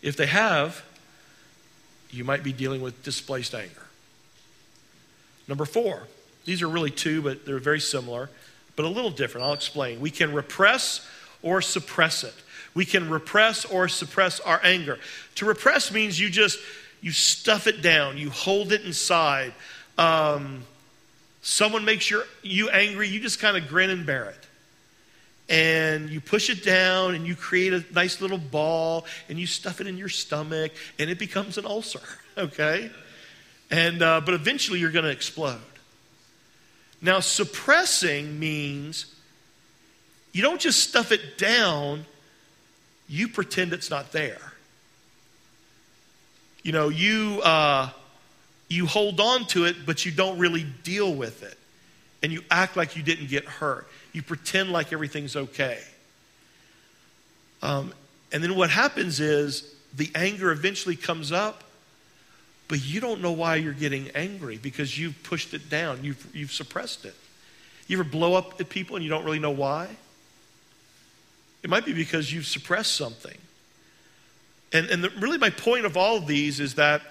If 0.00 0.16
they 0.16 0.26
have, 0.26 0.82
you 2.12 2.24
might 2.24 2.42
be 2.42 2.52
dealing 2.52 2.82
with 2.82 3.02
displaced 3.02 3.54
anger. 3.54 3.82
Number 5.48 5.64
four, 5.64 6.04
these 6.44 6.62
are 6.62 6.68
really 6.68 6.90
two, 6.90 7.22
but 7.22 7.44
they're 7.46 7.58
very 7.58 7.80
similar, 7.80 8.30
but 8.76 8.84
a 8.84 8.88
little 8.88 9.10
different. 9.10 9.46
I'll 9.46 9.52
explain. 9.54 10.00
We 10.00 10.10
can 10.10 10.32
repress 10.32 11.06
or 11.42 11.60
suppress 11.62 12.24
it. 12.24 12.34
We 12.74 12.84
can 12.84 13.10
repress 13.10 13.64
or 13.64 13.88
suppress 13.88 14.40
our 14.40 14.60
anger. 14.62 14.98
To 15.36 15.44
repress 15.44 15.92
means 15.92 16.18
you 16.18 16.30
just 16.30 16.58
you 17.00 17.10
stuff 17.10 17.66
it 17.66 17.82
down, 17.82 18.16
you 18.16 18.30
hold 18.30 18.72
it 18.72 18.82
inside. 18.82 19.52
Um, 19.98 20.62
someone 21.42 21.84
makes 21.84 22.08
you, 22.10 22.22
you 22.42 22.70
angry, 22.70 23.08
you 23.08 23.18
just 23.18 23.40
kind 23.40 23.56
of 23.56 23.68
grin 23.68 23.90
and 23.90 24.06
bear 24.06 24.26
it 24.26 24.46
and 25.48 26.08
you 26.08 26.20
push 26.20 26.50
it 26.50 26.64
down 26.64 27.14
and 27.14 27.26
you 27.26 27.34
create 27.34 27.72
a 27.72 27.84
nice 27.92 28.20
little 28.20 28.38
ball 28.38 29.04
and 29.28 29.38
you 29.38 29.46
stuff 29.46 29.80
it 29.80 29.86
in 29.86 29.96
your 29.96 30.08
stomach 30.08 30.72
and 30.98 31.10
it 31.10 31.18
becomes 31.18 31.58
an 31.58 31.66
ulcer, 31.66 32.00
okay? 32.38 32.90
And, 33.70 34.02
uh, 34.02 34.20
but 34.24 34.34
eventually 34.34 34.78
you're 34.78 34.90
going 34.90 35.04
to 35.04 35.10
explode. 35.10 35.60
Now, 37.00 37.20
suppressing 37.20 38.38
means 38.38 39.06
you 40.32 40.42
don't 40.42 40.60
just 40.60 40.80
stuff 40.88 41.10
it 41.10 41.36
down, 41.36 42.06
you 43.08 43.28
pretend 43.28 43.72
it's 43.72 43.90
not 43.90 44.12
there. 44.12 44.52
You 46.62 46.72
know, 46.72 46.88
you, 46.90 47.40
uh, 47.42 47.90
you 48.68 48.86
hold 48.86 49.20
on 49.20 49.46
to 49.46 49.64
it, 49.64 49.84
but 49.84 50.06
you 50.06 50.12
don't 50.12 50.38
really 50.38 50.64
deal 50.84 51.12
with 51.12 51.42
it. 51.42 51.58
And 52.22 52.32
you 52.32 52.42
act 52.50 52.76
like 52.76 52.96
you 52.96 53.02
didn't 53.02 53.28
get 53.28 53.44
hurt 53.44 53.88
you 54.12 54.22
pretend 54.22 54.70
like 54.70 54.92
everything's 54.92 55.36
okay. 55.36 55.78
Um, 57.62 57.92
and 58.32 58.42
then 58.42 58.56
what 58.56 58.70
happens 58.70 59.20
is 59.20 59.74
the 59.94 60.10
anger 60.14 60.50
eventually 60.50 60.96
comes 60.96 61.32
up, 61.32 61.64
but 62.68 62.84
you 62.84 63.00
don't 63.00 63.20
know 63.20 63.32
why 63.32 63.56
you're 63.56 63.72
getting 63.72 64.10
angry 64.14 64.56
because 64.56 64.98
you've 64.98 65.22
pushed 65.22 65.54
it 65.54 65.68
down, 65.68 66.02
you've, 66.02 66.26
you've 66.34 66.52
suppressed 66.52 67.04
it. 67.04 67.14
You 67.86 68.00
ever 68.00 68.08
blow 68.08 68.34
up 68.34 68.60
at 68.60 68.68
people 68.68 68.96
and 68.96 69.04
you 69.04 69.10
don't 69.10 69.24
really 69.24 69.38
know 69.38 69.50
why? 69.50 69.88
It 71.62 71.70
might 71.70 71.84
be 71.84 71.92
because 71.92 72.32
you've 72.32 72.46
suppressed 72.46 72.94
something. 72.94 73.36
And, 74.72 74.88
and 74.88 75.04
the, 75.04 75.10
really, 75.10 75.38
my 75.38 75.50
point 75.50 75.84
of 75.84 75.96
all 75.96 76.16
of 76.16 76.26
these 76.26 76.58
is 76.60 76.74
that 76.76 77.02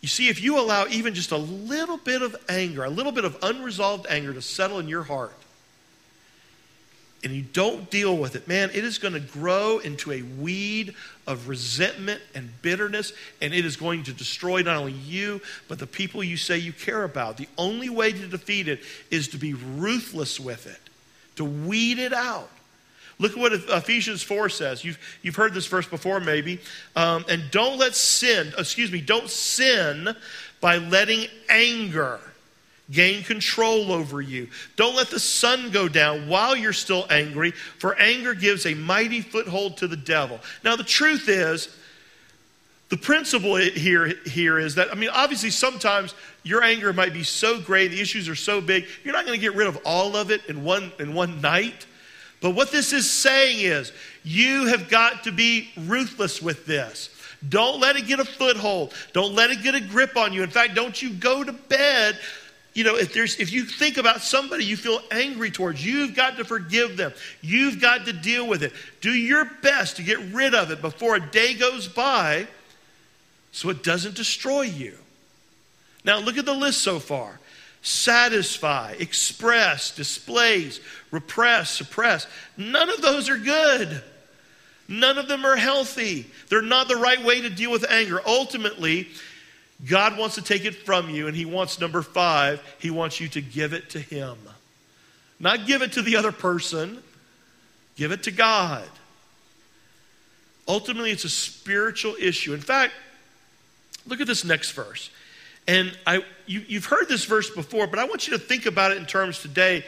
you 0.00 0.08
see, 0.08 0.28
if 0.28 0.42
you 0.42 0.58
allow 0.58 0.86
even 0.86 1.14
just 1.14 1.32
a 1.32 1.36
little 1.36 1.96
bit 1.96 2.22
of 2.22 2.36
anger, 2.48 2.84
a 2.84 2.90
little 2.90 3.10
bit 3.10 3.24
of 3.24 3.36
unresolved 3.42 4.06
anger 4.08 4.32
to 4.34 4.42
settle 4.42 4.78
in 4.78 4.86
your 4.86 5.02
heart, 5.02 5.34
and 7.24 7.32
you 7.32 7.42
don't 7.42 7.90
deal 7.90 8.16
with 8.16 8.36
it, 8.36 8.46
man, 8.46 8.70
it 8.74 8.84
is 8.84 8.98
going 8.98 9.14
to 9.14 9.20
grow 9.20 9.78
into 9.78 10.12
a 10.12 10.22
weed 10.22 10.94
of 11.26 11.48
resentment 11.48 12.20
and 12.34 12.50
bitterness, 12.60 13.12
and 13.40 13.54
it 13.54 13.64
is 13.64 13.76
going 13.76 14.02
to 14.04 14.12
destroy 14.12 14.60
not 14.60 14.76
only 14.76 14.92
you, 14.92 15.40
but 15.66 15.78
the 15.78 15.86
people 15.86 16.22
you 16.22 16.36
say 16.36 16.58
you 16.58 16.72
care 16.72 17.02
about. 17.02 17.38
The 17.38 17.48
only 17.56 17.88
way 17.88 18.12
to 18.12 18.26
defeat 18.26 18.68
it 18.68 18.80
is 19.10 19.28
to 19.28 19.38
be 19.38 19.54
ruthless 19.54 20.38
with 20.38 20.66
it, 20.66 20.80
to 21.36 21.44
weed 21.44 21.98
it 21.98 22.12
out. 22.12 22.50
Look 23.18 23.32
at 23.32 23.38
what 23.38 23.52
Ephesians 23.52 24.22
4 24.22 24.48
says. 24.48 24.84
You've, 24.84 24.98
you've 25.22 25.36
heard 25.36 25.54
this 25.54 25.66
verse 25.66 25.86
before, 25.86 26.20
maybe. 26.20 26.60
Um, 26.96 27.24
and 27.28 27.50
don't 27.50 27.78
let 27.78 27.94
sin, 27.94 28.52
excuse 28.58 28.90
me, 28.92 29.00
don't 29.00 29.30
sin 29.30 30.14
by 30.60 30.78
letting 30.78 31.28
anger 31.48 32.20
gain 32.90 33.22
control 33.22 33.92
over 33.92 34.20
you. 34.20 34.48
Don't 34.76 34.94
let 34.94 35.08
the 35.08 35.20
sun 35.20 35.70
go 35.70 35.88
down 35.88 36.28
while 36.28 36.54
you're 36.54 36.72
still 36.72 37.06
angry, 37.10 37.52
for 37.78 37.98
anger 37.98 38.34
gives 38.34 38.66
a 38.66 38.74
mighty 38.74 39.20
foothold 39.20 39.78
to 39.78 39.88
the 39.88 39.96
devil. 39.96 40.40
Now, 40.62 40.76
the 40.76 40.84
truth 40.84 41.28
is, 41.28 41.74
the 42.90 42.96
principle 42.98 43.56
here, 43.56 44.12
here 44.26 44.58
is 44.58 44.74
that, 44.74 44.92
I 44.92 44.94
mean, 44.94 45.10
obviously, 45.12 45.50
sometimes 45.50 46.14
your 46.42 46.62
anger 46.62 46.92
might 46.92 47.14
be 47.14 47.24
so 47.24 47.58
great, 47.58 47.90
the 47.90 48.00
issues 48.00 48.28
are 48.28 48.34
so 48.34 48.60
big, 48.60 48.84
you're 49.02 49.14
not 49.14 49.24
going 49.24 49.38
to 49.38 49.40
get 49.40 49.54
rid 49.56 49.66
of 49.66 49.78
all 49.84 50.14
of 50.16 50.30
it 50.30 50.44
in 50.46 50.62
one, 50.62 50.92
in 50.98 51.14
one 51.14 51.40
night. 51.40 51.86
But 52.42 52.50
what 52.50 52.70
this 52.70 52.92
is 52.92 53.10
saying 53.10 53.60
is, 53.60 53.92
you 54.22 54.66
have 54.66 54.90
got 54.90 55.24
to 55.24 55.32
be 55.32 55.70
ruthless 55.78 56.42
with 56.42 56.66
this. 56.66 57.08
Don't 57.48 57.80
let 57.80 57.96
it 57.96 58.06
get 58.06 58.20
a 58.20 58.24
foothold. 58.24 58.92
Don't 59.12 59.34
let 59.34 59.50
it 59.50 59.62
get 59.62 59.74
a 59.74 59.80
grip 59.80 60.16
on 60.16 60.32
you. 60.32 60.42
In 60.42 60.50
fact, 60.50 60.74
don't 60.74 61.00
you 61.00 61.10
go 61.10 61.42
to 61.42 61.52
bed 61.52 62.18
you 62.74 62.82
know, 62.82 62.96
if 62.96 63.14
there's 63.14 63.36
if 63.36 63.52
you 63.52 63.64
think 63.64 63.96
about 63.96 64.20
somebody 64.20 64.64
you 64.64 64.76
feel 64.76 65.00
angry 65.12 65.50
towards, 65.50 65.84
you've 65.84 66.14
got 66.14 66.36
to 66.38 66.44
forgive 66.44 66.96
them. 66.96 67.12
You've 67.40 67.80
got 67.80 68.04
to 68.06 68.12
deal 68.12 68.46
with 68.46 68.64
it. 68.64 68.72
Do 69.00 69.10
your 69.10 69.44
best 69.62 69.96
to 69.96 70.02
get 70.02 70.18
rid 70.32 70.54
of 70.54 70.72
it 70.72 70.82
before 70.82 71.14
a 71.14 71.20
day 71.20 71.54
goes 71.54 71.86
by 71.86 72.48
so 73.52 73.70
it 73.70 73.84
doesn't 73.84 74.16
destroy 74.16 74.62
you. 74.62 74.98
Now, 76.04 76.18
look 76.18 76.36
at 76.36 76.44
the 76.44 76.54
list 76.54 76.82
so 76.82 76.98
far 76.98 77.38
satisfy, 77.80 78.92
express, 78.98 79.94
displace, 79.94 80.80
repress, 81.10 81.70
suppress. 81.70 82.26
None 82.56 82.88
of 82.88 83.02
those 83.02 83.28
are 83.28 83.36
good. 83.36 84.02
None 84.88 85.18
of 85.18 85.28
them 85.28 85.44
are 85.44 85.56
healthy. 85.56 86.26
They're 86.48 86.62
not 86.62 86.88
the 86.88 86.96
right 86.96 87.22
way 87.22 87.42
to 87.42 87.50
deal 87.50 87.70
with 87.70 87.84
anger. 87.88 88.20
Ultimately, 88.26 89.08
God 89.86 90.16
wants 90.16 90.36
to 90.36 90.42
take 90.42 90.64
it 90.64 90.74
from 90.74 91.10
you, 91.10 91.26
and 91.26 91.36
He 91.36 91.44
wants 91.44 91.80
number 91.80 92.02
five, 92.02 92.62
He 92.78 92.90
wants 92.90 93.20
you 93.20 93.28
to 93.28 93.40
give 93.40 93.72
it 93.72 93.90
to 93.90 93.98
Him. 93.98 94.36
Not 95.40 95.66
give 95.66 95.82
it 95.82 95.92
to 95.92 96.02
the 96.02 96.16
other 96.16 96.32
person, 96.32 97.02
give 97.96 98.12
it 98.12 98.22
to 98.24 98.30
God. 98.30 98.88
Ultimately, 100.66 101.10
it's 101.10 101.24
a 101.24 101.28
spiritual 101.28 102.14
issue. 102.20 102.54
In 102.54 102.60
fact, 102.60 102.94
look 104.06 104.20
at 104.20 104.26
this 104.26 104.44
next 104.44 104.70
verse. 104.70 105.10
And 105.66 105.96
I, 106.06 106.24
you, 106.46 106.62
you've 106.66 106.86
heard 106.86 107.08
this 107.08 107.24
verse 107.24 107.50
before, 107.50 107.86
but 107.86 107.98
I 107.98 108.04
want 108.04 108.26
you 108.26 108.34
to 108.34 108.38
think 108.38 108.66
about 108.66 108.92
it 108.92 108.98
in 108.98 109.06
terms 109.06 109.40
today 109.40 109.84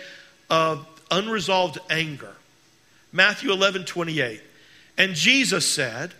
of 0.51 0.87
unresolved 1.11 1.79
anger. 1.91 2.33
Matthew 3.13 3.53
11, 3.53 3.85
28. 3.85 4.43
And 4.99 5.15
Jesus 5.15 5.67
said, 5.67 6.13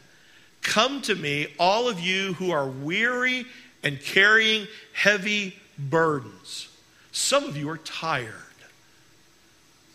Come 0.67 1.01
to 1.03 1.15
me, 1.15 1.47
all 1.61 1.89
of 1.89 2.01
you 2.01 2.33
who 2.35 2.51
are 2.51 2.67
weary 2.67 3.47
and 3.85 4.01
carrying 4.01 4.67
heavy 4.93 5.55
burdens. 5.79 6.69
Some 7.13 7.45
of 7.45 7.57
you 7.57 7.71
are 7.71 7.79
tired 7.79 8.35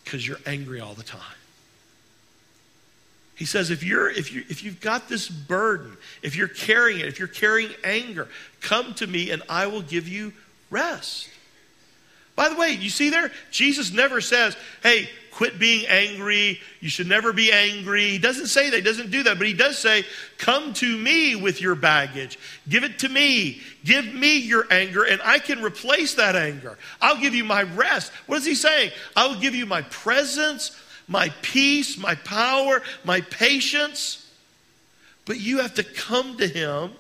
because 0.06 0.26
you're 0.26 0.40
angry 0.46 0.80
all 0.80 0.94
the 0.94 1.04
time. 1.04 1.20
He 3.36 3.44
says, 3.44 3.70
if, 3.70 3.84
you're, 3.84 4.10
if, 4.10 4.32
you, 4.32 4.46
if 4.48 4.64
you've 4.64 4.80
got 4.80 5.10
this 5.10 5.28
burden, 5.28 5.98
if 6.24 6.38
you're 6.38 6.48
carrying 6.48 7.02
it, 7.02 7.08
if 7.08 7.20
you're 7.20 7.28
carrying 7.28 7.72
anger, 7.84 8.30
come 8.62 8.94
to 8.94 9.08
me 9.08 9.30
and 9.30 9.44
I 9.50 9.68
will 9.68 9.82
give 9.82 10.08
you 10.08 10.32
rest. 10.70 11.28
By 12.38 12.48
the 12.48 12.56
way, 12.56 12.72
you 12.72 12.90
see 12.90 13.10
there, 13.10 13.30
Jesus 13.52 13.92
never 13.92 14.22
says, 14.22 14.56
hey, 14.84 15.10
quit 15.32 15.58
being 15.58 15.88
angry. 15.88 16.60
You 16.80 16.90
should 16.90 17.08
never 17.08 17.34
be 17.34 17.52
angry. 17.52 18.10
He 18.10 18.18
doesn't 18.18 18.48
say 18.48 18.70
that. 18.70 18.76
He 18.76 18.82
doesn't 18.82 19.12
do 19.12 19.24
that. 19.24 19.38
But 19.38 19.48
he 19.48 19.54
does 19.54 19.78
say, 19.78 20.06
come 20.38 20.74
to 20.76 20.98
me 20.98 21.36
with 21.36 21.62
your 21.62 21.76
baggage. 21.76 22.38
Give 22.70 22.84
it 22.84 23.00
to 23.00 23.10
me. 23.10 23.62
Give 23.84 24.14
me 24.14 24.38
your 24.38 24.68
anger, 24.72 25.04
and 25.04 25.22
I 25.24 25.40
can 25.40 25.64
replace 25.64 26.16
that 26.16 26.36
anger. 26.36 26.78
I'll 27.02 27.20
give 27.20 27.34
you 27.34 27.44
my 27.44 27.64
rest. 27.64 28.12
What 28.28 28.38
is 28.38 28.46
he 28.46 28.56
saying? 28.56 28.92
I 29.16 29.28
will 29.28 29.40
give 29.40 29.56
you 29.56 29.66
my 29.66 29.82
presence 29.84 30.78
my 31.12 31.30
peace, 31.42 31.98
my 31.98 32.16
power, 32.16 32.82
my 33.04 33.22
patience. 33.22 34.26
But 35.26 35.40
you 35.40 35.60
have 35.60 35.76
to 35.76 35.84
come 35.84 36.38
to 36.38 36.48
Him 36.48 36.92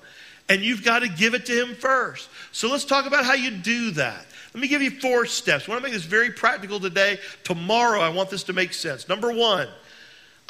and 0.50 0.62
you've 0.62 0.84
got 0.84 1.00
to 1.00 1.08
give 1.08 1.34
it 1.34 1.46
to 1.46 1.54
Him 1.54 1.76
first. 1.76 2.30
So 2.52 2.70
let's 2.70 2.84
talk 2.84 3.06
about 3.06 3.24
how 3.26 3.34
you 3.34 3.52
do 3.52 3.92
that. 3.92 4.26
Let 4.53 4.62
me 4.62 4.67
give 4.67 4.81
you 4.81 4.91
four 4.91 5.25
steps. 5.25 5.67
I 5.67 5.72
want 5.72 5.81
to 5.81 5.84
make 5.84 5.93
this 5.93 6.03
very 6.03 6.31
practical 6.31 6.79
today. 6.79 7.20
Tomorrow, 7.43 8.01
I 8.01 8.10
want 8.10 8.29
this 8.29 8.43
to 8.43 8.53
make 8.53 8.74
sense. 8.74 9.08
Number 9.08 9.31
one, 9.31 9.67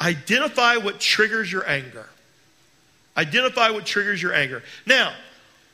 identify 0.00 0.76
what 0.76 0.98
triggers 0.98 1.50
your 1.52 1.68
anger. 1.68 2.06
Identify 3.16 3.70
what 3.70 3.86
triggers 3.86 4.20
your 4.20 4.34
anger. 4.34 4.62
Now, 4.86 5.14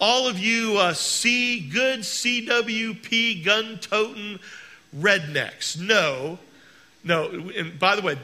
all 0.01 0.29
of 0.29 0.39
you 0.39 0.77
uh, 0.77 0.93
C, 0.93 1.61
good 1.61 2.01
CWP 2.01 3.45
gun 3.45 3.79
toting 3.79 4.39
rednecks 4.97 5.79
no, 5.79 6.39
no, 7.05 7.51
and 7.57 7.79
by 7.79 7.97
the 7.97 8.03
way, 8.03 8.19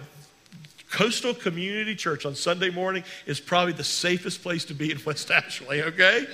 Coastal 0.95 1.35
Community 1.35 1.97
Church 1.97 2.25
on 2.25 2.37
Sunday 2.37 2.71
morning 2.71 3.03
is 3.27 3.41
probably 3.41 3.73
the 3.73 3.83
safest 3.83 4.45
place 4.45 4.65
to 4.67 4.75
be 4.75 4.93
in 4.93 5.01
West 5.05 5.29
Ashley, 5.29 5.83
okay? 5.83 6.25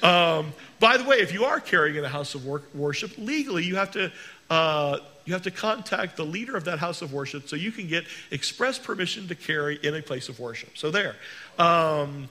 Um, 0.00 0.52
by 0.78 0.96
the 0.96 1.02
way, 1.02 1.16
if 1.16 1.32
you 1.32 1.44
are 1.44 1.58
carrying 1.58 1.96
in 1.96 2.04
a 2.04 2.08
house 2.08 2.36
of 2.36 2.46
worship, 2.72 3.10
legally 3.18 3.64
you 3.64 3.74
have 3.76 3.90
to. 3.92 4.12
Uh, 4.48 4.98
you 5.24 5.32
have 5.32 5.42
to 5.42 5.50
contact 5.50 6.16
the 6.16 6.24
leader 6.24 6.56
of 6.56 6.66
that 6.66 6.78
house 6.78 7.02
of 7.02 7.12
worship 7.12 7.48
so 7.48 7.56
you 7.56 7.72
can 7.72 7.88
get 7.88 8.04
express 8.30 8.78
permission 8.78 9.26
to 9.26 9.34
carry 9.34 9.76
in 9.82 9.96
a 9.96 10.00
place 10.00 10.28
of 10.28 10.38
worship. 10.38 10.78
So, 10.78 10.92
there. 10.92 11.16
Um, 11.58 12.28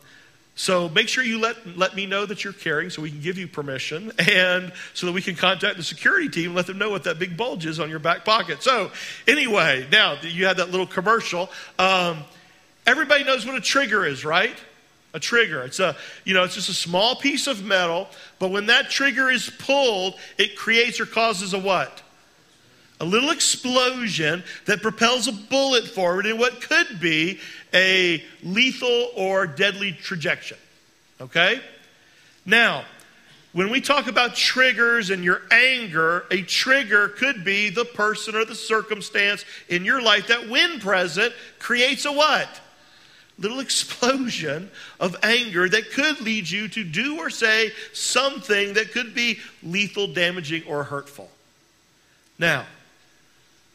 so 0.56 0.88
make 0.88 1.10
sure 1.10 1.22
you 1.22 1.40
let, 1.40 1.78
let 1.78 1.96
me 1.96 2.06
know 2.06 2.26
that 2.26 2.46
you're 2.46 2.54
carrying 2.54 2.90
so 2.90 3.02
we 3.02 3.12
can 3.12 3.20
give 3.20 3.38
you 3.38 3.46
permission 3.46 4.14
and 4.18 4.72
so 4.94 5.06
that 5.06 5.12
we 5.12 5.22
can 5.22 5.36
contact 5.36 5.76
the 5.76 5.84
security 5.84 6.30
team 6.30 6.48
and 6.48 6.56
let 6.56 6.66
them 6.66 6.78
know 6.78 6.90
what 6.90 7.04
that 7.04 7.20
big 7.20 7.36
bulge 7.36 7.66
is 7.66 7.78
on 7.80 7.90
your 7.90 8.00
back 8.00 8.24
pocket. 8.24 8.64
So, 8.64 8.92
anyway, 9.28 9.86
now 9.92 10.18
you 10.22 10.46
had 10.46 10.58
that 10.58 10.72
little 10.72 10.88
commercial. 10.88 11.50
Um, 11.78 12.24
everybody 12.88 13.26
knows 13.26 13.46
what 13.46 13.56
a 13.56 13.62
trigger 13.62 14.06
is, 14.06 14.24
right? 14.24 14.56
A 15.14 15.20
trigger. 15.20 15.62
It's 15.64 15.82
a, 15.82 15.98
you 16.24 16.34
know, 16.34 16.46
it's 16.46 16.56
just 16.56 16.70
a 16.70 16.74
small 16.74 17.18
piece 17.18 17.48
of 17.48 17.64
metal, 17.64 18.08
but 18.40 18.50
when 18.50 18.68
that 18.68 18.90
trigger 18.90 19.30
is 19.30 19.50
pulled, 19.60 20.16
it 20.38 20.56
creates 20.56 21.02
or 21.02 21.06
causes 21.06 21.54
a 21.54 21.60
what? 21.60 22.02
A 23.00 23.06
little 23.06 23.32
explosion 23.32 24.44
that 24.66 24.82
propels 24.82 25.28
a 25.28 25.32
bullet 25.32 25.86
forward 25.88 26.26
in 26.26 26.38
what 26.38 26.62
could 26.62 27.00
be 27.00 27.40
a 27.74 28.24
lethal 28.44 29.10
or 29.16 29.46
deadly 29.46 29.92
trajectory. 29.92 30.58
Okay? 31.20 31.62
Now, 32.46 32.86
when 33.52 33.70
we 33.70 33.80
talk 33.82 34.08
about 34.08 34.36
triggers 34.36 35.10
and 35.10 35.24
your 35.24 35.42
anger, 35.50 36.26
a 36.30 36.42
trigger 36.42 37.10
could 37.10 37.46
be 37.46 37.70
the 37.70 37.86
person 37.86 38.36
or 38.36 38.44
the 38.44 38.56
circumstance 38.56 39.46
in 39.70 39.86
your 39.86 40.02
life 40.02 40.28
that, 40.28 40.50
when 40.50 40.80
present, 40.80 41.34
creates 41.58 42.06
a 42.06 42.12
what? 42.12 42.50
Little 43.38 43.60
explosion 43.60 44.70
of 45.00 45.16
anger 45.24 45.68
that 45.68 45.92
could 45.92 46.22
lead 46.22 46.50
you 46.50 46.68
to 46.70 46.84
do 46.84 47.18
or 47.18 47.30
say 47.30 47.72
something 47.94 48.74
that 48.74 48.92
could 48.92 49.16
be 49.16 49.40
lethal, 49.64 50.08
damaging, 50.08 50.64
or 50.68 50.84
hurtful. 50.84 51.30
Now, 52.38 52.66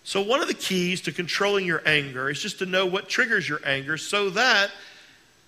so, 0.02 0.22
one 0.22 0.40
of 0.40 0.48
the 0.48 0.54
keys 0.54 1.02
to 1.02 1.12
controlling 1.12 1.66
your 1.66 1.82
anger 1.86 2.30
is 2.30 2.40
just 2.40 2.58
to 2.60 2.66
know 2.66 2.86
what 2.86 3.08
triggers 3.08 3.48
your 3.48 3.60
anger 3.64 3.96
so 3.96 4.30
that 4.30 4.70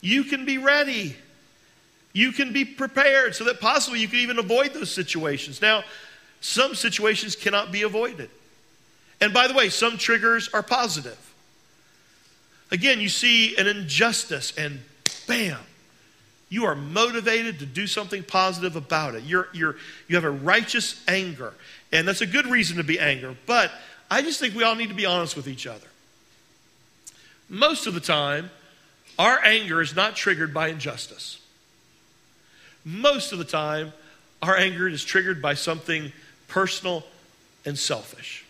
you 0.00 0.24
can 0.24 0.44
be 0.44 0.58
ready. 0.58 1.16
You 2.12 2.32
can 2.32 2.52
be 2.52 2.64
prepared 2.64 3.34
so 3.34 3.44
that 3.44 3.60
possibly 3.60 4.00
you 4.00 4.08
can 4.08 4.18
even 4.18 4.38
avoid 4.38 4.74
those 4.74 4.92
situations. 4.92 5.62
Now, 5.62 5.82
some 6.42 6.74
situations 6.74 7.34
cannot 7.34 7.72
be 7.72 7.82
avoided. 7.82 8.28
And 9.20 9.32
by 9.32 9.46
the 9.46 9.54
way, 9.54 9.70
some 9.70 9.96
triggers 9.96 10.50
are 10.52 10.62
positive. 10.62 11.18
Again, 12.70 13.00
you 13.00 13.08
see 13.08 13.56
an 13.56 13.66
injustice 13.66 14.52
and 14.58 14.80
bam, 15.26 15.58
you 16.48 16.66
are 16.66 16.74
motivated 16.74 17.60
to 17.60 17.66
do 17.66 17.86
something 17.86 18.22
positive 18.22 18.76
about 18.76 19.14
it. 19.14 19.22
You're, 19.22 19.48
you're, 19.54 19.76
you 20.08 20.16
have 20.16 20.24
a 20.24 20.30
righteous 20.30 21.02
anger. 21.08 21.54
And 21.92 22.06
that's 22.06 22.20
a 22.20 22.26
good 22.26 22.46
reason 22.46 22.76
to 22.78 22.84
be 22.84 22.98
angry. 22.98 23.36
But 23.46 23.70
I 24.12 24.20
just 24.20 24.38
think 24.38 24.54
we 24.54 24.62
all 24.62 24.74
need 24.74 24.90
to 24.90 24.94
be 24.94 25.06
honest 25.06 25.36
with 25.36 25.48
each 25.48 25.66
other. 25.66 25.86
Most 27.48 27.86
of 27.86 27.94
the 27.94 28.00
time, 28.00 28.50
our 29.18 29.42
anger 29.42 29.80
is 29.80 29.96
not 29.96 30.16
triggered 30.16 30.52
by 30.52 30.68
injustice. 30.68 31.40
Most 32.84 33.32
of 33.32 33.38
the 33.38 33.44
time, 33.46 33.94
our 34.42 34.54
anger 34.54 34.86
is 34.86 35.02
triggered 35.02 35.40
by 35.40 35.54
something 35.54 36.12
personal 36.46 37.04
and 37.64 37.78
selfish. 37.78 38.44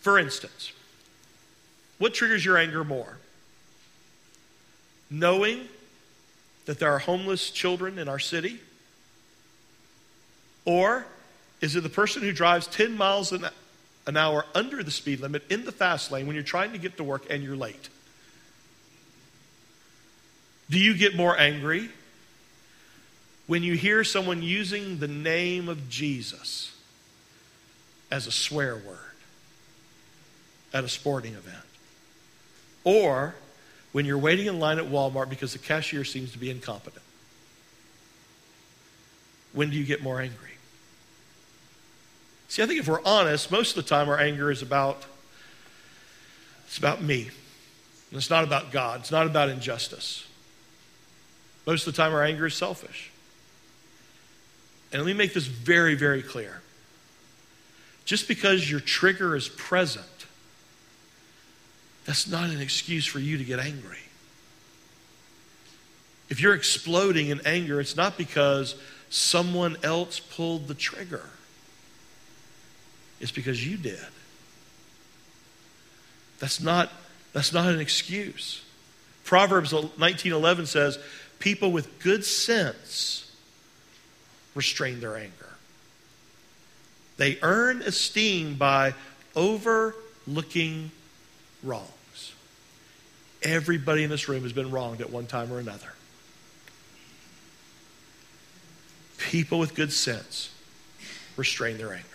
For 0.00 0.18
instance, 0.18 0.72
what 1.98 2.14
triggers 2.14 2.44
your 2.44 2.58
anger 2.58 2.82
more? 2.82 3.18
Knowing 5.08 5.68
that 6.64 6.80
there 6.80 6.90
are 6.90 6.98
homeless 6.98 7.48
children 7.48 8.00
in 8.00 8.08
our 8.08 8.18
city? 8.18 8.58
Or 10.64 11.06
is 11.60 11.76
it 11.76 11.84
the 11.84 11.88
person 11.88 12.22
who 12.22 12.32
drives 12.32 12.66
10 12.66 12.96
miles 12.96 13.30
an 13.30 13.46
an 14.06 14.16
hour 14.16 14.44
under 14.54 14.82
the 14.82 14.90
speed 14.90 15.20
limit 15.20 15.42
in 15.50 15.64
the 15.64 15.72
fast 15.72 16.12
lane 16.12 16.26
when 16.26 16.34
you're 16.34 16.44
trying 16.44 16.72
to 16.72 16.78
get 16.78 16.96
to 16.96 17.04
work 17.04 17.26
and 17.30 17.42
you're 17.42 17.56
late? 17.56 17.88
Do 20.70 20.78
you 20.78 20.94
get 20.94 21.14
more 21.14 21.38
angry 21.38 21.90
when 23.46 23.62
you 23.62 23.74
hear 23.74 24.04
someone 24.04 24.42
using 24.42 24.98
the 24.98 25.08
name 25.08 25.68
of 25.68 25.88
Jesus 25.88 26.74
as 28.10 28.26
a 28.26 28.32
swear 28.32 28.74
word 28.76 28.98
at 30.72 30.84
a 30.84 30.88
sporting 30.88 31.34
event? 31.34 31.64
Or 32.82 33.34
when 33.92 34.04
you're 34.04 34.18
waiting 34.18 34.46
in 34.46 34.58
line 34.58 34.78
at 34.78 34.86
Walmart 34.86 35.28
because 35.28 35.52
the 35.52 35.58
cashier 35.58 36.04
seems 36.04 36.32
to 36.32 36.38
be 36.38 36.50
incompetent? 36.50 37.04
When 39.52 39.70
do 39.70 39.76
you 39.76 39.84
get 39.84 40.02
more 40.02 40.20
angry? 40.20 40.53
See, 42.54 42.62
I 42.62 42.66
think 42.66 42.78
if 42.78 42.86
we're 42.86 43.02
honest, 43.04 43.50
most 43.50 43.76
of 43.76 43.82
the 43.82 43.88
time 43.88 44.08
our 44.08 44.16
anger 44.16 44.48
is 44.48 44.62
about 44.62 45.04
it's 46.68 46.78
about 46.78 47.02
me. 47.02 47.22
And 47.22 48.16
it's 48.16 48.30
not 48.30 48.44
about 48.44 48.70
God. 48.70 49.00
It's 49.00 49.10
not 49.10 49.26
about 49.26 49.48
injustice. 49.48 50.24
Most 51.66 51.88
of 51.88 51.92
the 51.92 51.96
time 52.00 52.14
our 52.14 52.22
anger 52.22 52.46
is 52.46 52.54
selfish. 52.54 53.10
And 54.92 55.02
let 55.02 55.06
me 55.08 55.14
make 55.14 55.34
this 55.34 55.46
very, 55.46 55.96
very 55.96 56.22
clear. 56.22 56.62
Just 58.04 58.28
because 58.28 58.70
your 58.70 58.78
trigger 58.78 59.34
is 59.34 59.48
present, 59.48 60.06
that's 62.04 62.28
not 62.28 62.50
an 62.50 62.60
excuse 62.60 63.04
for 63.04 63.18
you 63.18 63.36
to 63.36 63.42
get 63.42 63.58
angry. 63.58 63.98
If 66.28 66.40
you're 66.40 66.54
exploding 66.54 67.30
in 67.30 67.40
anger, 67.44 67.80
it's 67.80 67.96
not 67.96 68.16
because 68.16 68.76
someone 69.10 69.76
else 69.82 70.20
pulled 70.20 70.68
the 70.68 70.74
trigger. 70.74 71.30
It's 73.24 73.32
because 73.32 73.66
you 73.66 73.78
did. 73.78 73.98
That's 76.40 76.60
not, 76.60 76.92
that's 77.32 77.54
not 77.54 77.72
an 77.72 77.80
excuse. 77.80 78.60
Proverbs 79.24 79.72
19:11 79.72 80.66
says, 80.66 80.98
"People 81.38 81.72
with 81.72 82.00
good 82.00 82.26
sense 82.26 83.32
restrain 84.54 85.00
their 85.00 85.16
anger." 85.16 85.54
They 87.16 87.38
earn 87.40 87.80
esteem 87.80 88.56
by 88.56 88.92
overlooking 89.34 90.90
wrongs. 91.62 92.32
Everybody 93.42 94.04
in 94.04 94.10
this 94.10 94.28
room 94.28 94.42
has 94.42 94.52
been 94.52 94.70
wronged 94.70 95.00
at 95.00 95.08
one 95.08 95.26
time 95.26 95.50
or 95.50 95.58
another. 95.58 95.94
People 99.16 99.58
with 99.58 99.74
good 99.74 99.94
sense 99.94 100.50
restrain 101.38 101.78
their 101.78 101.94
anger. 101.94 102.13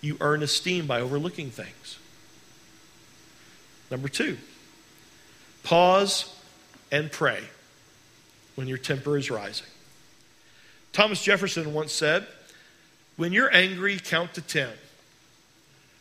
You 0.00 0.16
earn 0.20 0.42
esteem 0.42 0.86
by 0.86 1.00
overlooking 1.00 1.50
things. 1.50 1.98
Number 3.90 4.08
two, 4.08 4.38
pause 5.62 6.34
and 6.92 7.10
pray 7.10 7.42
when 8.54 8.68
your 8.68 8.78
temper 8.78 9.16
is 9.16 9.30
rising. 9.30 9.66
Thomas 10.92 11.22
Jefferson 11.22 11.72
once 11.72 11.92
said, 11.92 12.26
When 13.16 13.32
you're 13.32 13.54
angry, 13.54 13.98
count 13.98 14.34
to 14.34 14.40
10. 14.40 14.68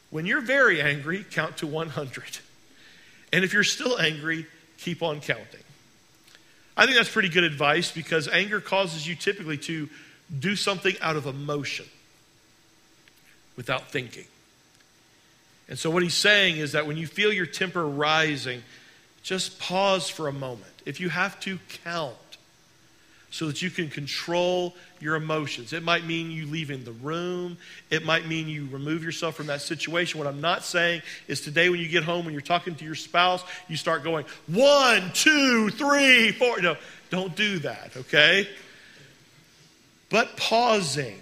When 0.09 0.25
you're 0.25 0.41
very 0.41 0.81
angry, 0.81 1.25
count 1.29 1.57
to 1.57 1.67
100. 1.67 2.39
And 3.31 3.43
if 3.43 3.53
you're 3.53 3.63
still 3.63 3.99
angry, 3.99 4.47
keep 4.77 5.03
on 5.03 5.21
counting. 5.21 5.63
I 6.75 6.85
think 6.85 6.97
that's 6.97 7.11
pretty 7.11 7.29
good 7.29 7.43
advice 7.43 7.91
because 7.91 8.27
anger 8.27 8.61
causes 8.61 9.07
you 9.07 9.15
typically 9.15 9.57
to 9.57 9.89
do 10.39 10.55
something 10.55 10.95
out 11.01 11.15
of 11.15 11.25
emotion 11.25 11.85
without 13.59 13.91
thinking. 13.91 14.23
And 15.67 15.77
so, 15.77 15.89
what 15.89 16.01
he's 16.01 16.13
saying 16.13 16.55
is 16.55 16.71
that 16.71 16.87
when 16.87 16.95
you 16.95 17.07
feel 17.07 17.33
your 17.33 17.45
temper 17.45 17.85
rising, 17.85 18.63
just 19.21 19.59
pause 19.59 20.07
for 20.07 20.29
a 20.29 20.31
moment. 20.31 20.71
If 20.85 21.01
you 21.01 21.09
have 21.09 21.37
to, 21.41 21.59
count 21.83 22.15
so 23.31 23.47
that 23.47 23.61
you 23.61 23.69
can 23.69 23.89
control 23.89 24.73
your 25.01 25.15
emotions. 25.15 25.73
It 25.73 25.83
might 25.83 26.05
mean 26.05 26.31
you 26.31 26.45
leaving 26.45 26.85
the 26.85 26.93
room. 26.93 27.57
It 27.89 28.05
might 28.05 28.25
mean 28.25 28.47
you 28.47 28.69
remove 28.71 29.03
yourself 29.03 29.35
from 29.35 29.47
that 29.47 29.61
situation. 29.61 30.19
What 30.19 30.27
I'm 30.27 30.39
not 30.39 30.63
saying 30.63 31.01
is 31.27 31.41
today 31.41 31.67
when 31.67 31.81
you 31.81 31.89
get 31.89 32.05
home, 32.05 32.23
when 32.23 32.33
you're 32.33 32.41
talking 32.41 32.75
to 32.75 32.85
your 32.85 32.95
spouse, 32.95 33.43
you 33.67 33.75
start 33.75 34.05
going, 34.05 34.23
one, 34.47 35.11
two, 35.13 35.69
three, 35.71 36.31
four. 36.31 36.61
No, 36.61 36.77
don't 37.09 37.35
do 37.35 37.59
that, 37.59 37.91
okay? 37.97 38.47
But 40.09 40.37
pausing. 40.37 41.19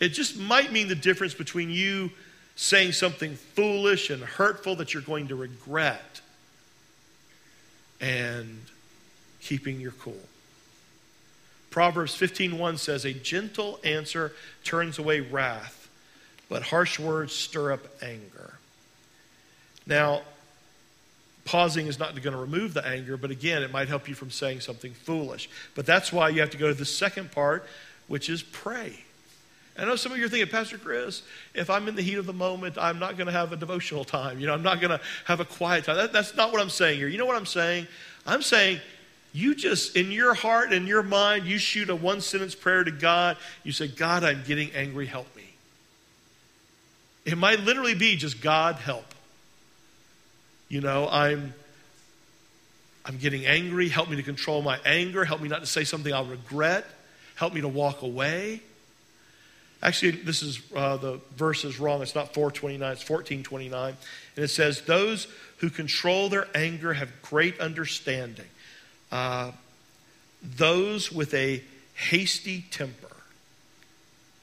It 0.00 0.10
just 0.10 0.38
might 0.38 0.72
mean 0.72 0.88
the 0.88 0.94
difference 0.94 1.34
between 1.34 1.70
you 1.70 2.10
saying 2.56 2.92
something 2.92 3.36
foolish 3.36 4.10
and 4.10 4.22
hurtful 4.22 4.76
that 4.76 4.94
you're 4.94 5.02
going 5.02 5.28
to 5.28 5.36
regret 5.36 6.20
and 8.00 8.60
keeping 9.40 9.80
your 9.80 9.92
cool. 9.92 10.20
Proverbs 11.70 12.14
15:1 12.14 12.78
says 12.78 13.04
a 13.04 13.12
gentle 13.12 13.78
answer 13.84 14.32
turns 14.64 14.98
away 14.98 15.20
wrath, 15.20 15.88
but 16.48 16.62
harsh 16.62 16.98
words 16.98 17.34
stir 17.34 17.72
up 17.72 17.86
anger. 18.02 18.54
Now, 19.86 20.22
pausing 21.44 21.86
is 21.86 21.98
not 21.98 22.14
going 22.20 22.34
to 22.34 22.40
remove 22.40 22.74
the 22.74 22.86
anger, 22.86 23.16
but 23.16 23.30
again, 23.30 23.62
it 23.62 23.70
might 23.70 23.88
help 23.88 24.08
you 24.08 24.14
from 24.14 24.30
saying 24.30 24.60
something 24.60 24.94
foolish. 24.94 25.48
But 25.74 25.86
that's 25.86 26.12
why 26.12 26.28
you 26.28 26.40
have 26.40 26.50
to 26.50 26.58
go 26.58 26.68
to 26.68 26.74
the 26.74 26.84
second 26.84 27.32
part, 27.32 27.66
which 28.06 28.28
is 28.28 28.42
pray. 28.42 29.04
I 29.78 29.84
know 29.84 29.96
some 29.96 30.12
of 30.12 30.18
you 30.18 30.24
are 30.26 30.28
thinking, 30.28 30.50
Pastor 30.50 30.76
Chris, 30.76 31.22
if 31.54 31.70
I'm 31.70 31.86
in 31.86 31.94
the 31.94 32.02
heat 32.02 32.16
of 32.16 32.26
the 32.26 32.32
moment, 32.32 32.76
I'm 32.78 32.98
not 32.98 33.16
going 33.16 33.26
to 33.26 33.32
have 33.32 33.52
a 33.52 33.56
devotional 33.56 34.04
time. 34.04 34.40
You 34.40 34.46
know, 34.46 34.54
I'm 34.54 34.62
not 34.62 34.80
going 34.80 34.90
to 34.90 35.00
have 35.24 35.38
a 35.38 35.44
quiet 35.44 35.84
time. 35.84 35.96
That, 35.96 36.12
that's 36.12 36.34
not 36.34 36.50
what 36.50 36.60
I'm 36.60 36.70
saying 36.70 36.98
here. 36.98 37.06
You 37.06 37.18
know 37.18 37.26
what 37.26 37.36
I'm 37.36 37.46
saying? 37.46 37.86
I'm 38.26 38.42
saying 38.42 38.80
you 39.32 39.54
just, 39.54 39.94
in 39.94 40.10
your 40.10 40.34
heart 40.34 40.72
and 40.72 40.88
your 40.88 41.02
mind, 41.02 41.46
you 41.46 41.58
shoot 41.58 41.90
a 41.90 41.96
one 41.96 42.20
sentence 42.20 42.54
prayer 42.54 42.82
to 42.82 42.90
God. 42.90 43.36
You 43.62 43.70
say, 43.70 43.86
God, 43.86 44.24
I'm 44.24 44.42
getting 44.44 44.72
angry, 44.72 45.06
help 45.06 45.34
me. 45.36 45.44
It 47.24 47.38
might 47.38 47.60
literally 47.60 47.94
be 47.94 48.16
just, 48.16 48.40
God, 48.40 48.76
help. 48.76 49.14
You 50.68 50.80
know, 50.80 51.08
I'm. 51.10 51.54
I'm 53.04 53.16
getting 53.16 53.46
angry. 53.46 53.88
Help 53.88 54.10
me 54.10 54.16
to 54.16 54.22
control 54.22 54.60
my 54.60 54.78
anger. 54.84 55.24
Help 55.24 55.40
me 55.40 55.48
not 55.48 55.60
to 55.60 55.66
say 55.66 55.84
something 55.84 56.12
I'll 56.12 56.26
regret. 56.26 56.84
Help 57.36 57.54
me 57.54 57.62
to 57.62 57.68
walk 57.68 58.02
away. 58.02 58.60
Actually, 59.82 60.10
this 60.12 60.42
is 60.42 60.60
uh, 60.74 60.96
the 60.96 61.20
verse 61.36 61.64
is 61.64 61.78
wrong. 61.78 62.02
It's 62.02 62.14
not 62.14 62.34
429, 62.34 62.92
it's 62.92 63.08
1429. 63.08 63.96
And 64.36 64.44
it 64.44 64.48
says, 64.48 64.82
Those 64.82 65.28
who 65.58 65.70
control 65.70 66.28
their 66.28 66.48
anger 66.54 66.94
have 66.94 67.10
great 67.22 67.60
understanding. 67.60 68.46
Uh, 69.12 69.52
those 70.42 71.12
with 71.12 71.32
a 71.34 71.62
hasty 71.94 72.64
temper, 72.70 73.16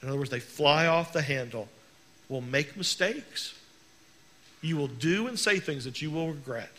in 0.02 0.08
other 0.08 0.18
words, 0.18 0.30
they 0.30 0.40
fly 0.40 0.86
off 0.86 1.12
the 1.12 1.22
handle, 1.22 1.68
will 2.28 2.40
make 2.40 2.76
mistakes. 2.76 3.54
You 4.62 4.76
will 4.76 4.88
do 4.88 5.26
and 5.26 5.38
say 5.38 5.58
things 5.58 5.84
that 5.84 6.00
you 6.00 6.10
will 6.10 6.28
regret. 6.28 6.70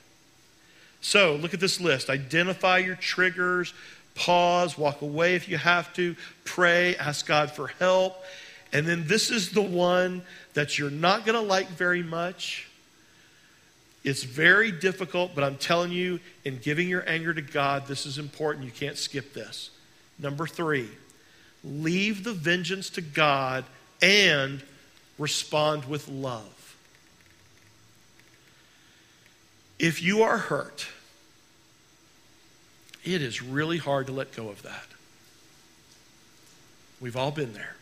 So, 0.99 1.35
look 1.35 1.53
at 1.53 1.59
this 1.59 1.79
list. 1.79 2.09
Identify 2.09 2.79
your 2.79 2.95
triggers, 2.95 3.73
pause, 4.15 4.77
walk 4.77 5.01
away 5.01 5.35
if 5.35 5.47
you 5.47 5.57
have 5.57 5.93
to, 5.93 6.15
pray, 6.43 6.95
ask 6.95 7.25
God 7.25 7.51
for 7.51 7.67
help. 7.67 8.23
And 8.73 8.85
then 8.85 9.07
this 9.07 9.31
is 9.31 9.51
the 9.51 9.61
one 9.61 10.23
that 10.53 10.77
you're 10.77 10.89
not 10.89 11.25
going 11.25 11.39
to 11.39 11.47
like 11.47 11.69
very 11.69 12.03
much 12.03 12.67
it's 14.07 14.23
very 14.23 14.71
difficult, 14.71 15.35
but 15.35 15.43
I'm 15.43 15.57
telling 15.57 15.91
you, 15.91 16.21
in 16.45 16.59
giving 16.59 16.87
your 16.87 17.03
anger 17.09 17.33
to 17.33 17.41
God, 17.41 17.87
this 17.87 18.05
is 18.05 18.17
important. 18.17 18.63
You 18.63 18.71
can't 18.71 18.97
skip 18.97 19.33
this. 19.33 19.69
Number 20.17 20.47
three, 20.47 20.87
leave 21.61 22.23
the 22.23 22.31
vengeance 22.31 22.89
to 22.91 23.01
God 23.01 23.65
and 24.01 24.63
respond 25.17 25.83
with 25.85 26.07
love. 26.07 26.77
If 29.77 30.01
you 30.01 30.23
are 30.23 30.37
hurt, 30.37 30.87
it 33.03 33.21
is 33.21 33.41
really 33.43 33.77
hard 33.77 34.07
to 34.07 34.13
let 34.13 34.33
go 34.33 34.47
of 34.47 34.61
that. 34.63 34.87
We've 37.01 37.17
all 37.17 37.31
been 37.31 37.51
there. 37.51 37.75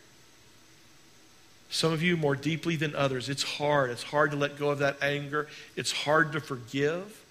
Some 1.68 1.92
of 1.92 2.02
you 2.02 2.16
more 2.16 2.36
deeply 2.36 2.76
than 2.76 2.94
others. 2.94 3.28
It's 3.28 3.42
hard. 3.42 3.90
It's 3.90 4.02
hard 4.02 4.30
to 4.30 4.36
let 4.36 4.58
go 4.58 4.70
of 4.70 4.78
that 4.78 5.02
anger. 5.02 5.48
It's 5.74 5.92
hard 5.92 6.32
to 6.32 6.40
forgive. 6.40 7.24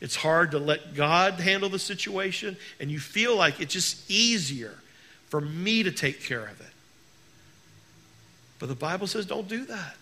It's 0.00 0.16
hard 0.16 0.52
to 0.52 0.58
let 0.58 0.94
God 0.94 1.34
handle 1.34 1.68
the 1.68 1.78
situation, 1.78 2.56
and 2.80 2.90
you 2.90 2.98
feel 2.98 3.36
like 3.36 3.60
it's 3.60 3.72
just 3.72 4.10
easier 4.10 4.74
for 5.28 5.40
me 5.40 5.82
to 5.82 5.92
take 5.92 6.22
care 6.22 6.44
of 6.44 6.60
it. 6.60 6.66
But 8.58 8.68
the 8.68 8.74
Bible 8.74 9.06
says 9.06 9.26
don't 9.26 9.48
do 9.48 9.66
that. 9.66 9.96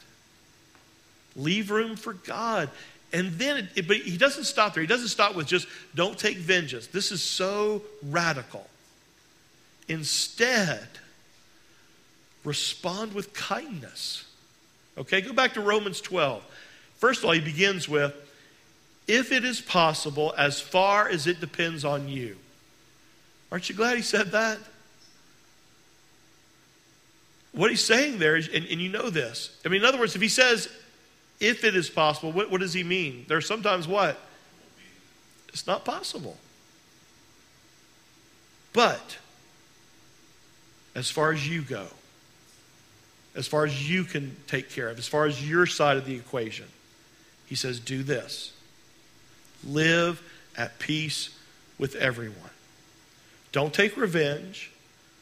Leave 1.37 1.71
room 1.71 1.97
for 1.97 2.13
God. 2.13 2.71
And 3.13 3.33
then, 3.33 3.57
it, 3.57 3.67
it, 3.75 3.89
but 3.89 3.97
he 3.97 4.17
doesn't 4.17 4.45
stop 4.45 4.75
there. 4.75 4.83
He 4.83 4.87
doesn't 4.87 5.09
stop 5.09 5.35
with 5.35 5.47
just 5.47 5.67
don't 5.95 6.19
take 6.19 6.37
vengeance. 6.37 6.89
This 6.89 7.11
is 7.11 7.23
so 7.23 7.83
radical. 8.03 8.69
Instead, 9.89 10.87
respond 12.45 13.13
with 13.13 13.33
kindness. 13.35 14.25
Okay, 14.97 15.21
go 15.21 15.33
back 15.33 15.55
to 15.55 15.61
Romans 15.61 16.01
12. 16.01 16.45
First 16.97 17.21
of 17.21 17.27
all, 17.27 17.33
he 17.33 17.41
begins 17.41 17.89
with, 17.89 18.15
if 19.07 19.33
it 19.33 19.45
is 19.45 19.61
possible, 19.61 20.35
as 20.37 20.61
far 20.61 21.09
as 21.09 21.27
it 21.27 21.41
depends 21.41 21.85
on 21.85 22.09
you. 22.09 22.37
Aren't 23.51 23.69
you 23.69 23.75
glad 23.75 23.97
he 23.97 24.03
said 24.03 24.33
that? 24.33 24.59
What 27.53 27.71
he's 27.71 27.85
saying 27.85 28.19
there 28.19 28.37
is, 28.37 28.49
and, 28.49 28.67
and 28.67 28.81
you 28.81 28.89
know 28.89 29.09
this. 29.11 29.57
I 29.65 29.69
mean, 29.69 29.83
in 29.83 29.89
other 29.89 29.99
words, 29.99 30.15
if 30.15 30.23
he 30.23 30.29
says, 30.29 30.69
if 31.41 31.65
it 31.65 31.75
is 31.75 31.89
possible, 31.89 32.33
what, 32.33 32.51
what 32.51 32.61
does 32.61 32.75
he 32.75 32.85
mean? 32.85 33.25
There's 33.29 33.47
sometimes 33.47 33.89
what? 33.89 34.19
It's 35.49 35.67
not 35.67 35.85
possible. 35.85 36.37
But, 38.73 39.17
as 40.95 41.11
far 41.11 41.33
as 41.33 41.49
you 41.49 41.63
go, 41.63 41.87
as 43.39 43.47
far 43.47 43.65
as 43.65 43.89
you 43.89 44.05
can 44.05 44.37
take 44.47 44.69
care 44.69 44.89
of, 44.89 44.99
as 44.99 45.09
far 45.09 45.25
as 45.25 45.49
your 45.49 45.65
side 45.65 45.97
of 45.97 46.05
the 46.05 46.17
equation. 46.17 46.67
He 47.47 47.55
says, 47.55 47.81
do 47.81 48.03
this 48.03 48.53
live 49.67 50.23
at 50.57 50.79
peace 50.79 51.31
with 51.79 51.95
everyone. 51.97 52.51
Don't 53.53 53.73
take 53.73 53.97
revenge. 53.97 54.71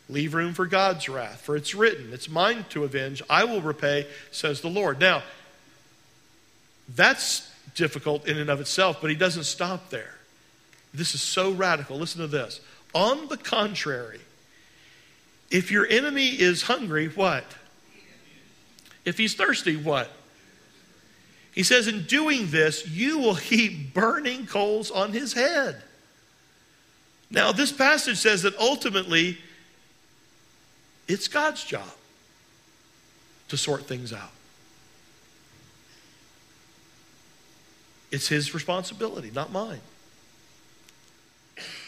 Leave 0.09 0.35
room 0.35 0.55
for 0.55 0.67
God's 0.67 1.09
wrath, 1.09 1.41
for 1.41 1.57
it's 1.57 1.75
written, 1.75 2.13
It's 2.13 2.29
mine 2.29 2.65
to 2.71 2.85
avenge. 2.85 3.23
I 3.29 3.45
will 3.45 3.61
repay, 3.61 4.07
says 4.31 4.61
the 4.61 4.69
Lord. 4.69 5.01
Now, 5.01 5.25
that's 6.95 7.51
difficult 7.75 8.29
in 8.29 8.39
and 8.39 8.49
of 8.49 8.61
itself, 8.61 8.99
but 9.01 9.11
he 9.11 9.17
doesn't 9.17 9.45
stop 9.45 9.91
there. 9.91 10.15
This 10.95 11.15
is 11.15 11.23
so 11.23 11.51
radical. 11.51 11.99
Listen 11.99 12.21
to 12.21 12.29
this. 12.29 12.61
On 12.95 13.29
the 13.29 13.37
contrary, 13.37 14.21
If 15.51 15.71
your 15.71 15.87
enemy 15.87 16.29
is 16.29 16.63
hungry, 16.63 17.09
what? 17.09 17.45
If 19.07 19.17
he's 19.17 19.35
thirsty, 19.35 19.77
what? 19.77 20.11
He 21.53 21.63
says, 21.63 21.87
In 21.89 22.03
doing 22.03 22.51
this, 22.51 22.87
you 22.87 23.19
will 23.19 23.37
heap 23.37 23.95
burning 23.95 24.47
coals 24.47 24.91
on 24.91 25.13
his 25.13 25.33
head. 25.33 25.81
Now, 27.31 27.53
this 27.53 27.73
passage 27.73 28.19
says 28.19 28.43
that 28.43 28.57
ultimately 28.59 29.39
it's 31.09 31.29
God's 31.29 31.65
job 31.65 31.89
to 33.49 33.57
sort 33.57 33.87
things 33.87 34.13
out. 34.13 34.31
It's 38.11 38.29
his 38.29 38.55
responsibility, 38.55 39.31
not 39.33 39.53
mine. 39.53 39.81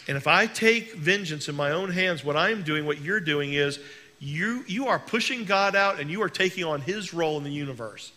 And 0.09 0.17
if 0.17 0.27
I 0.27 0.47
take 0.47 0.95
vengeance 0.95 1.49
in 1.49 1.55
my 1.55 1.71
own 1.71 1.91
hands, 1.91 2.25
what 2.25 2.37
I'm 2.37 2.63
doing, 2.63 2.87
what 2.87 3.01
you're 3.01 3.21
doing 3.21 3.53
is 3.53 3.79
you, 4.21 4.65
you 4.67 4.89
are 4.89 4.99
pushing 4.99 5.45
God 5.45 5.77
out 5.77 6.01
and 6.01 6.11
you 6.11 6.23
are 6.23 6.29
taking 6.29 6.65
on 6.65 6.81
his 6.81 7.15
role 7.15 7.39
in 7.39 7.45
the 7.45 7.51
universe. 7.51 8.13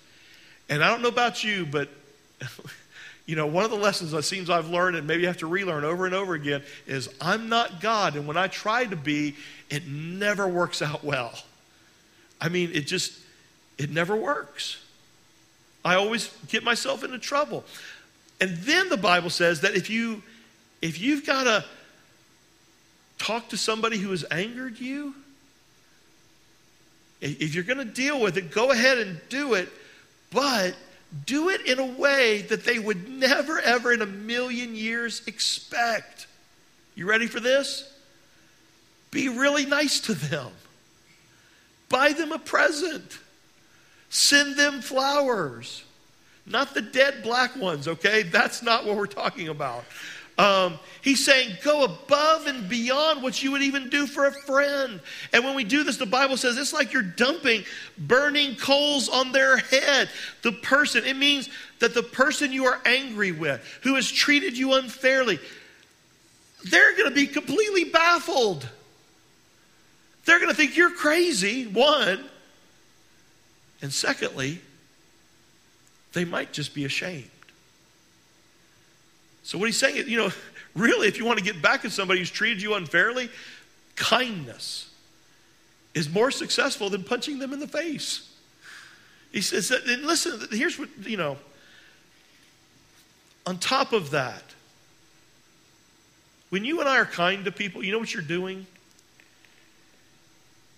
And 0.70 0.84
I 0.84 0.90
don't 0.90 1.02
know 1.02 1.10
about 1.10 1.44
you, 1.44 1.66
but 1.66 1.90
you 3.26 3.36
know, 3.36 3.46
one 3.46 3.64
of 3.64 3.72
the 3.72 3.78
lessons 3.78 4.12
that 4.12 4.24
seems 4.24 4.50
I've 4.50 4.70
learned 4.70 4.96
and 4.96 5.06
maybe 5.06 5.26
have 5.26 5.38
to 5.38 5.48
relearn 5.48 5.84
over 5.84 6.06
and 6.06 6.16
over 6.16 6.34
again 6.34 6.64
is 6.88 7.10
I'm 7.20 7.50
not 7.50 7.82
God. 7.82 8.16
And 8.16 8.28
when 8.28 8.38
I 8.38 8.48
try 8.48 8.86
to 8.86 8.96
be, 8.96 9.36
it 9.70 9.88
never 9.88 10.48
works 10.48 10.82
out 10.82 11.04
well. 11.04 11.34
I 12.40 12.50
mean, 12.50 12.72
it 12.74 12.88
just, 12.88 13.18
it 13.78 13.90
never 13.92 14.16
works. 14.16 14.84
I 15.86 15.96
always 15.96 16.36
get 16.48 16.64
myself 16.64 17.04
into 17.04 17.20
trouble. 17.20 17.64
And 18.40 18.58
then 18.58 18.90
the 18.90 18.98
Bible 18.98 19.30
says 19.30 19.62
that 19.62 19.76
if 19.76 19.90
you 19.90 20.24
if 20.82 21.00
you've 21.00 21.26
got 21.26 21.44
to 21.44 21.64
talk 23.20 23.50
to 23.50 23.58
somebody 23.58 23.98
who 23.98 24.10
has 24.12 24.26
angered 24.32 24.80
you, 24.80 25.14
if 27.22 27.54
you're 27.54 27.64
going 27.64 27.78
to 27.78 27.86
deal 27.86 28.20
with 28.20 28.38
it, 28.38 28.52
go 28.52 28.72
ahead 28.72 28.98
and 28.98 29.22
do 29.30 29.54
it, 29.54 29.70
but 30.32 30.76
do 31.26 31.50
it 31.50 31.66
in 31.68 31.80
a 31.80 31.86
way 31.86 32.42
that 32.44 32.64
they 32.64 32.80
would 32.80 33.08
never, 33.08 33.60
ever 33.60 33.94
in 33.94 34.02
a 34.02 34.06
million 34.06 34.76
years 34.76 35.22
expect. 35.28 36.28
You 36.96 37.08
ready 37.08 37.28
for 37.28 37.40
this? 37.40 37.92
Be 39.12 39.30
really 39.30 39.66
nice 39.66 40.00
to 40.02 40.14
them. 40.14 40.52
Buy 41.90 42.14
them 42.14 42.32
a 42.32 42.40
present. 42.40 43.20
Send 44.10 44.56
them 44.56 44.82
flowers. 44.82 45.84
Not 46.46 46.74
the 46.74 46.82
dead 46.82 47.22
black 47.24 47.56
ones, 47.56 47.88
okay? 47.88 48.24
That's 48.24 48.64
not 48.64 48.86
what 48.86 48.96
we're 48.96 49.06
talking 49.06 49.50
about. 49.50 49.84
Um, 50.38 50.80
he's 51.02 51.24
saying, 51.24 51.58
go 51.64 51.84
above 51.84 52.48
and 52.48 52.68
beyond 52.68 53.22
what 53.22 53.44
you 53.44 53.52
would 53.52 53.62
even 53.62 53.90
do 53.90 54.08
for 54.08 54.28
a 54.28 54.32
friend. 54.32 55.00
And 55.34 55.44
when 55.44 55.56
we 55.56 55.64
do 55.64 55.84
this, 55.84 55.98
the 55.98 56.06
Bible 56.06 56.38
says 56.38 56.58
it's 56.58 56.74
like 56.74 56.94
you're 56.94 57.04
dumping 57.04 57.64
burning 57.98 58.56
coals 58.56 59.10
on 59.10 59.32
their 59.32 59.58
head. 59.58 60.10
The 60.42 60.52
person, 60.52 61.06
it 61.06 61.18
means 61.18 61.50
that 61.80 61.94
the 61.94 62.04
person 62.04 62.52
you 62.52 62.66
are 62.66 62.80
angry 62.86 63.32
with, 63.32 63.62
who 63.84 63.96
has 63.96 64.10
treated 64.10 64.58
you 64.58 64.74
unfairly, 64.74 65.40
they're 66.70 66.96
going 66.96 67.10
to 67.10 67.16
be 67.16 67.28
completely 67.28 67.86
baffled. 67.86 68.68
They're 70.26 70.40
going 70.40 70.52
to 70.52 70.56
think 70.56 70.78
you're 70.78 70.92
crazy, 70.92 71.66
one. 71.66 72.24
And 73.82 73.92
secondly, 73.92 74.62
they 76.14 76.24
might 76.24 76.54
just 76.54 76.76
be 76.76 76.86
ashamed. 76.86 77.31
So, 79.44 79.58
what 79.58 79.66
he's 79.66 79.78
saying 79.78 79.98
is, 79.98 80.08
you 80.08 80.18
know, 80.18 80.32
really, 80.76 81.08
if 81.08 81.18
you 81.18 81.26
want 81.26 81.40
to 81.40 81.46
get 81.46 81.62
back 81.62 81.86
at 81.86 81.92
somebody 81.92 82.20
who's 82.20 82.32
treated 82.32 82.62
you 82.62 82.76
unfairly, 82.76 83.30
kindness 83.96 84.90
is 85.94 86.10
more 86.10 86.32
successful 86.32 86.90
than 86.90 87.04
punching 87.04 87.40
them 87.40 87.54
in 87.54 87.60
the 87.60 87.68
face. 87.68 88.30
He 89.32 89.42
says, 89.42 89.70
that, 89.70 89.86
and 89.86 90.04
listen, 90.04 90.48
here's 90.52 90.78
what, 90.78 90.90
you 91.04 91.18
know, 91.18 91.38
on 93.46 93.58
top 93.58 93.94
of 93.94 94.12
that, 94.12 94.44
when 96.50 96.66
you 96.66 96.80
and 96.80 96.90
I 96.90 96.98
are 96.98 97.06
kind 97.06 97.46
to 97.46 97.52
people, 97.52 97.84
you 97.84 97.92
know 97.92 98.00
what 98.00 98.14
you're 98.14 98.24
doing? 98.24 98.66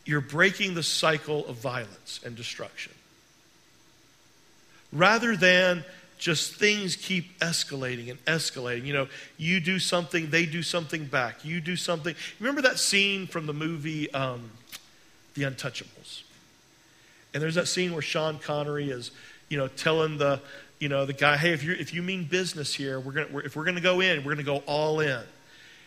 You're 0.06 0.22
breaking 0.22 0.76
the 0.76 0.84
cycle 0.84 1.48
of 1.48 1.56
violence 1.58 2.20
and 2.24 2.36
destruction. 2.36 2.94
Rather 4.92 5.36
than 5.36 5.84
just 6.24 6.56
things 6.56 6.96
keep 6.96 7.38
escalating 7.40 8.10
and 8.10 8.24
escalating. 8.24 8.86
You 8.86 8.94
know, 8.94 9.08
you 9.38 9.60
do 9.60 9.78
something, 9.78 10.30
they 10.30 10.46
do 10.46 10.64
something 10.64 11.04
back. 11.04 11.44
You 11.44 11.60
do 11.60 11.76
something. 11.76 12.16
Remember 12.40 12.62
that 12.62 12.80
scene 12.80 13.28
from 13.28 13.46
the 13.46 13.52
movie 13.52 14.10
um, 14.14 14.50
The 15.34 15.44
Untouchables? 15.44 16.22
And 17.34 17.44
there's 17.44 17.56
that 17.56 17.68
scene 17.68 17.92
where 17.92 18.02
Sean 18.02 18.40
Connery 18.40 18.90
is, 18.90 19.12
you 19.50 19.58
know, 19.58 19.68
telling 19.68 20.18
the, 20.18 20.40
you 20.80 20.88
know, 20.88 21.06
the 21.06 21.12
guy, 21.12 21.36
hey, 21.36 21.52
if 21.52 21.62
you 21.62 21.74
if 21.74 21.94
you 21.94 22.02
mean 22.02 22.24
business 22.24 22.74
here, 22.74 23.02
we're 23.02 23.12
gonna, 23.12 23.28
we're, 23.30 23.42
if 23.42 23.58
we're 23.58 23.66
to 23.76 23.82
go 23.82 24.00
in, 24.00 24.24
we're 24.24 24.36
to 24.36 24.44
go 24.44 24.64
all 24.66 25.02
in. 25.02 25.24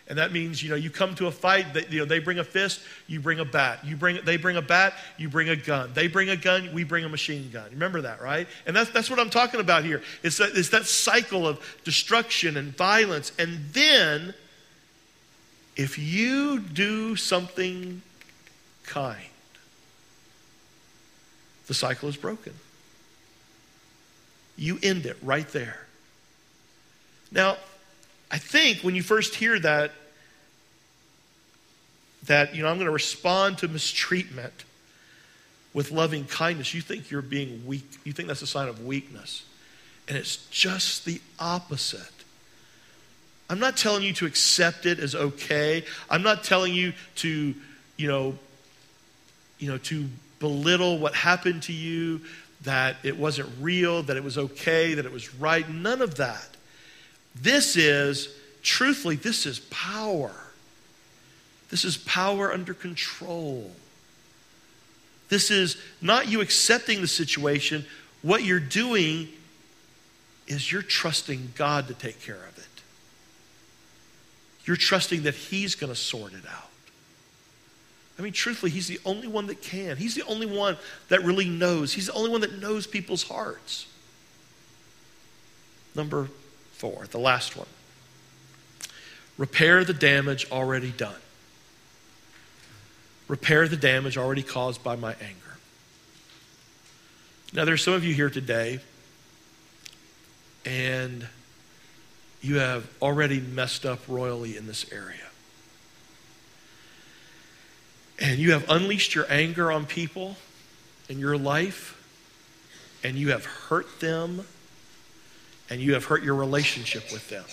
And 0.09 0.17
that 0.19 0.31
means, 0.31 0.63
you 0.63 0.69
know, 0.69 0.75
you 0.75 0.89
come 0.89 1.15
to 1.15 1.27
a 1.27 1.31
fight, 1.31 1.73
they, 1.73 1.85
you 1.89 1.99
know, 1.99 2.05
they 2.05 2.19
bring 2.19 2.39
a 2.39 2.43
fist, 2.43 2.81
you 3.07 3.19
bring 3.19 3.39
a 3.39 3.45
bat. 3.45 3.83
You 3.83 3.97
bring, 3.97 4.19
they 4.23 4.37
bring 4.37 4.55
a 4.55 4.61
bat, 4.61 4.93
you 5.17 5.27
bring 5.27 5.49
a 5.49 5.55
gun. 5.55 5.91
They 5.93 6.07
bring 6.07 6.29
a 6.29 6.37
gun, 6.37 6.73
we 6.73 6.85
bring 6.85 7.03
a 7.03 7.09
machine 7.09 7.49
gun. 7.51 7.69
Remember 7.71 8.01
that, 8.01 8.21
right? 8.21 8.47
And 8.65 8.75
that's, 8.75 8.89
that's 8.91 9.09
what 9.09 9.19
I'm 9.19 9.29
talking 9.29 9.59
about 9.59 9.83
here. 9.83 10.01
It's 10.23 10.37
that, 10.37 10.51
it's 10.55 10.69
that 10.69 10.85
cycle 10.85 11.45
of 11.45 11.59
destruction 11.83 12.55
and 12.55 12.75
violence. 12.75 13.33
And 13.37 13.59
then, 13.73 14.33
if 15.75 15.99
you 15.99 16.59
do 16.59 17.17
something 17.17 18.01
kind, 18.85 19.21
the 21.67 21.73
cycle 21.73 22.07
is 22.07 22.15
broken. 22.15 22.53
You 24.55 24.79
end 24.81 25.05
it 25.05 25.17
right 25.21 25.47
there. 25.49 25.85
Now, 27.29 27.57
I 28.29 28.37
think 28.37 28.79
when 28.79 28.95
you 28.95 29.03
first 29.03 29.35
hear 29.35 29.57
that, 29.59 29.91
that, 32.25 32.55
you 32.55 32.63
know, 32.63 32.69
I'm 32.69 32.75
going 32.75 32.87
to 32.87 32.91
respond 32.91 33.59
to 33.59 33.67
mistreatment 33.67 34.65
with 35.73 35.91
loving 35.91 36.25
kindness, 36.25 36.73
you 36.73 36.81
think 36.81 37.11
you're 37.11 37.21
being 37.21 37.65
weak. 37.65 37.85
You 38.03 38.11
think 38.11 38.27
that's 38.27 38.41
a 38.41 38.47
sign 38.47 38.67
of 38.67 38.85
weakness. 38.85 39.43
And 40.07 40.17
it's 40.17 40.37
just 40.47 41.05
the 41.05 41.21
opposite. 41.39 42.11
I'm 43.49 43.59
not 43.59 43.77
telling 43.77 44.03
you 44.03 44.13
to 44.13 44.25
accept 44.25 44.85
it 44.85 44.99
as 44.99 45.15
okay. 45.15 45.85
I'm 46.09 46.23
not 46.23 46.43
telling 46.43 46.73
you 46.73 46.93
to, 47.17 47.53
you 47.95 48.07
know, 48.07 48.37
you 49.59 49.69
know, 49.69 49.77
to 49.77 50.05
belittle 50.39 50.99
what 50.99 51.15
happened 51.15 51.63
to 51.63 51.73
you, 51.73 52.21
that 52.61 52.97
it 53.03 53.17
wasn't 53.17 53.49
real, 53.61 54.03
that 54.03 54.17
it 54.17 54.23
was 54.23 54.37
okay, 54.37 54.95
that 54.95 55.05
it 55.05 55.11
was 55.11 55.33
right. 55.35 55.67
None 55.69 56.01
of 56.01 56.15
that. 56.15 56.56
This 57.41 57.75
is, 57.75 58.29
truthfully, 58.63 59.15
this 59.15 59.45
is 59.45 59.59
power. 59.59 60.31
This 61.69 61.85
is 61.85 61.97
power 61.97 62.51
under 62.51 62.73
control. 62.73 63.71
This 65.29 65.51
is 65.51 65.77
not 66.01 66.29
you 66.29 66.41
accepting 66.41 67.01
the 67.01 67.07
situation. 67.07 67.85
What 68.21 68.43
you're 68.43 68.59
doing 68.59 69.27
is 70.47 70.71
you're 70.71 70.81
trusting 70.81 71.53
God 71.55 71.87
to 71.89 71.93
take 71.93 72.21
care 72.21 72.35
of 72.35 72.57
it. 72.57 72.63
You're 74.65 74.77
trusting 74.77 75.23
that 75.23 75.35
He's 75.35 75.75
going 75.75 75.91
to 75.91 75.99
sort 75.99 76.33
it 76.33 76.45
out. 76.49 76.69
I 78.17 78.21
mean, 78.21 78.33
truthfully, 78.33 78.71
He's 78.71 78.87
the 78.87 78.99
only 79.05 79.27
one 79.27 79.47
that 79.47 79.61
can. 79.61 79.97
He's 79.97 80.15
the 80.15 80.23
only 80.23 80.45
one 80.45 80.77
that 81.09 81.23
really 81.23 81.49
knows. 81.49 81.93
He's 81.93 82.07
the 82.07 82.13
only 82.13 82.31
one 82.31 82.41
that 82.41 82.59
knows 82.59 82.87
people's 82.87 83.23
hearts. 83.23 83.85
Number 85.93 86.29
four, 86.77 87.07
the 87.11 87.17
last 87.17 87.57
one. 87.57 87.67
Repair 89.37 89.83
the 89.83 89.93
damage 89.93 90.49
already 90.51 90.91
done. 90.91 91.19
Repair 93.27 93.67
the 93.67 93.77
damage 93.77 94.17
already 94.17 94.43
caused 94.43 94.83
by 94.83 94.95
my 94.95 95.13
anger. 95.13 95.57
Now, 97.53 97.65
there's 97.65 97.83
some 97.83 97.93
of 97.93 98.03
you 98.03 98.13
here 98.13 98.29
today, 98.29 98.79
and 100.65 101.27
you 102.41 102.59
have 102.59 102.87
already 103.01 103.39
messed 103.39 103.85
up 103.85 103.99
royally 104.07 104.55
in 104.55 104.67
this 104.67 104.91
area. 104.91 105.17
And 108.19 108.39
you 108.39 108.51
have 108.51 108.69
unleashed 108.69 109.15
your 109.15 109.25
anger 109.29 109.71
on 109.71 109.85
people 109.85 110.37
in 111.09 111.19
your 111.19 111.37
life, 111.37 111.93
and 113.03 113.17
you 113.17 113.31
have 113.31 113.45
hurt 113.45 113.99
them 113.99 114.45
and 115.69 115.81
you 115.81 115.93
have 115.93 116.05
hurt 116.05 116.23
your 116.23 116.35
relationship 116.35 117.11
with 117.11 117.29
them. 117.29 117.45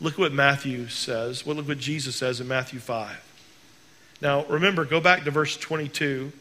Look 0.00 0.14
at 0.14 0.18
what 0.18 0.32
Matthew 0.32 0.88
says. 0.88 1.44
Well, 1.44 1.56
look 1.56 1.68
what 1.68 1.78
Jesus 1.78 2.16
says 2.16 2.40
in 2.40 2.48
Matthew 2.48 2.80
5. 2.80 3.16
Now, 4.22 4.44
remember, 4.46 4.84
go 4.84 5.00
back 5.00 5.24
to 5.24 5.30
verse 5.30 5.56
22, 5.56 6.32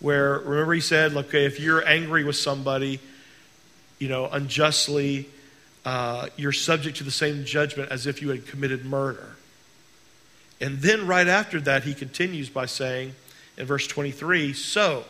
where, 0.00 0.38
remember, 0.38 0.74
he 0.74 0.80
said, 0.80 1.14
okay, 1.14 1.44
if 1.46 1.60
you're 1.60 1.86
angry 1.86 2.24
with 2.24 2.36
somebody, 2.36 3.00
you 3.98 4.08
know, 4.08 4.26
unjustly, 4.26 5.28
uh, 5.84 6.28
you're 6.36 6.52
subject 6.52 6.96
to 6.98 7.04
the 7.04 7.10
same 7.10 7.44
judgment 7.44 7.90
as 7.90 8.06
if 8.06 8.22
you 8.22 8.30
had 8.30 8.46
committed 8.46 8.84
murder. 8.84 9.36
And 10.60 10.78
then 10.78 11.06
right 11.06 11.28
after 11.28 11.60
that, 11.62 11.84
he 11.84 11.94
continues 11.94 12.48
by 12.48 12.66
saying 12.66 13.14
in 13.56 13.66
verse 13.66 13.86
23 13.86 14.52
So, 14.52 15.04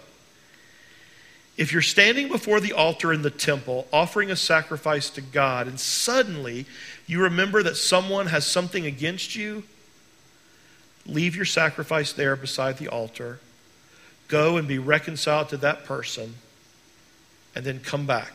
if 1.56 1.72
you're 1.72 1.82
standing 1.82 2.28
before 2.28 2.60
the 2.60 2.72
altar 2.72 3.12
in 3.12 3.22
the 3.22 3.30
temple 3.30 3.86
offering 3.92 4.30
a 4.30 4.36
sacrifice 4.36 5.08
to 5.10 5.20
God, 5.20 5.68
and 5.68 5.78
suddenly 5.78 6.66
you 7.06 7.22
remember 7.22 7.62
that 7.62 7.76
someone 7.76 8.26
has 8.26 8.46
something 8.46 8.86
against 8.86 9.36
you, 9.36 9.62
leave 11.06 11.36
your 11.36 11.44
sacrifice 11.44 12.12
there 12.12 12.34
beside 12.34 12.78
the 12.78 12.88
altar, 12.88 13.38
go 14.28 14.56
and 14.56 14.66
be 14.66 14.78
reconciled 14.78 15.48
to 15.50 15.56
that 15.58 15.84
person, 15.84 16.34
and 17.54 17.64
then 17.64 17.78
come 17.78 18.06
back 18.06 18.32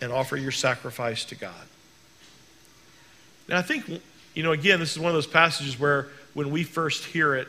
and 0.00 0.12
offer 0.12 0.36
your 0.36 0.52
sacrifice 0.52 1.24
to 1.24 1.34
God. 1.34 1.54
Now, 3.48 3.58
I 3.58 3.62
think, 3.62 4.02
you 4.34 4.42
know, 4.42 4.52
again, 4.52 4.78
this 4.78 4.92
is 4.92 4.98
one 4.98 5.08
of 5.08 5.14
those 5.14 5.26
passages 5.26 5.78
where 5.78 6.08
when 6.34 6.50
we 6.50 6.64
first 6.64 7.04
hear 7.06 7.34
it, 7.34 7.48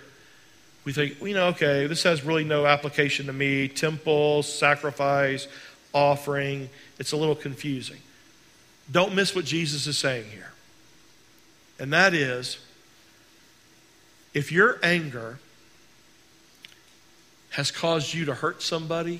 we 0.88 0.94
think, 0.94 1.22
you 1.22 1.34
know, 1.34 1.48
okay, 1.48 1.86
this 1.86 2.04
has 2.04 2.24
really 2.24 2.46
no 2.46 2.66
application 2.66 3.26
to 3.26 3.34
me. 3.34 3.68
Temple, 3.68 4.42
sacrifice, 4.42 5.46
offering, 5.92 6.70
it's 6.98 7.12
a 7.12 7.18
little 7.18 7.36
confusing. 7.36 7.98
Don't 8.90 9.14
miss 9.14 9.36
what 9.36 9.44
Jesus 9.44 9.86
is 9.86 9.98
saying 9.98 10.30
here. 10.32 10.54
And 11.78 11.92
that 11.92 12.14
is 12.14 12.60
if 14.34 14.50
your 14.50 14.80
anger 14.82 15.40
has 17.50 17.70
caused 17.70 18.14
you 18.14 18.24
to 18.24 18.34
hurt 18.34 18.62
somebody, 18.62 19.20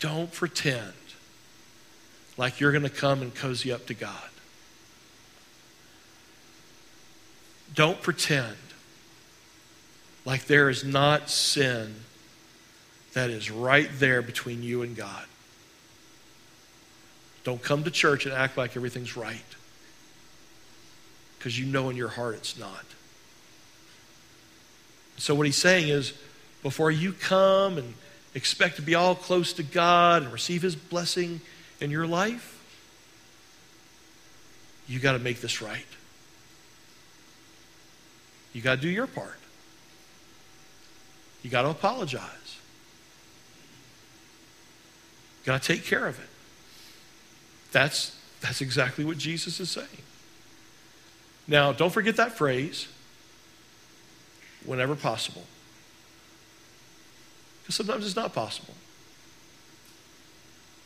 don't 0.00 0.32
pretend 0.32 0.94
like 2.38 2.60
you're 2.60 2.72
going 2.72 2.82
to 2.82 2.88
come 2.88 3.20
and 3.20 3.34
cozy 3.34 3.70
up 3.70 3.84
to 3.88 3.94
God. 3.94 4.30
Don't 7.74 8.00
pretend 8.00 8.56
like 10.26 10.46
there 10.46 10.68
is 10.68 10.84
not 10.84 11.30
sin 11.30 11.94
that 13.14 13.30
is 13.30 13.50
right 13.50 13.88
there 13.94 14.20
between 14.20 14.62
you 14.62 14.82
and 14.82 14.94
God. 14.94 15.24
Don't 17.44 17.62
come 17.62 17.84
to 17.84 17.90
church 17.90 18.26
and 18.26 18.34
act 18.34 18.58
like 18.58 18.76
everything's 18.76 19.16
right 19.16 19.40
because 21.38 21.58
you 21.58 21.64
know 21.64 21.88
in 21.88 21.96
your 21.96 22.08
heart 22.08 22.34
it's 22.34 22.58
not. 22.58 22.84
So, 25.16 25.34
what 25.34 25.46
he's 25.46 25.56
saying 25.56 25.88
is 25.88 26.12
before 26.62 26.90
you 26.90 27.12
come 27.12 27.78
and 27.78 27.94
expect 28.34 28.76
to 28.76 28.82
be 28.82 28.96
all 28.96 29.14
close 29.14 29.52
to 29.54 29.62
God 29.62 30.24
and 30.24 30.32
receive 30.32 30.60
his 30.60 30.74
blessing 30.74 31.40
in 31.80 31.90
your 31.90 32.06
life, 32.06 32.52
you 34.88 34.98
got 34.98 35.12
to 35.12 35.18
make 35.20 35.40
this 35.40 35.62
right. 35.62 35.86
You 38.52 38.60
got 38.60 38.74
to 38.74 38.80
do 38.80 38.88
your 38.88 39.06
part. 39.06 39.38
You 41.42 41.50
got 41.50 41.62
to 41.62 41.70
apologize. 41.70 42.58
You 45.42 45.46
got 45.46 45.62
to 45.62 45.66
take 45.66 45.84
care 45.84 46.06
of 46.06 46.18
it. 46.18 46.28
That's, 47.72 48.16
that's 48.40 48.60
exactly 48.60 49.04
what 49.04 49.18
Jesus 49.18 49.60
is 49.60 49.70
saying. 49.70 49.86
Now, 51.46 51.72
don't 51.72 51.92
forget 51.92 52.16
that 52.16 52.32
phrase 52.32 52.88
whenever 54.64 54.96
possible. 54.96 55.44
Because 57.62 57.76
sometimes 57.76 58.06
it's 58.06 58.16
not 58.16 58.32
possible. 58.32 58.74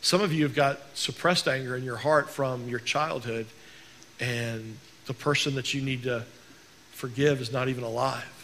Some 0.01 0.21
of 0.21 0.33
you 0.33 0.43
have 0.43 0.55
got 0.55 0.79
suppressed 0.95 1.47
anger 1.47 1.75
in 1.75 1.83
your 1.83 1.97
heart 1.97 2.29
from 2.29 2.67
your 2.67 2.79
childhood, 2.79 3.45
and 4.19 4.77
the 5.05 5.13
person 5.13 5.55
that 5.55 5.73
you 5.73 5.81
need 5.81 6.03
to 6.03 6.25
forgive 6.91 7.39
is 7.39 7.51
not 7.51 7.69
even 7.69 7.83
alive. 7.83 8.40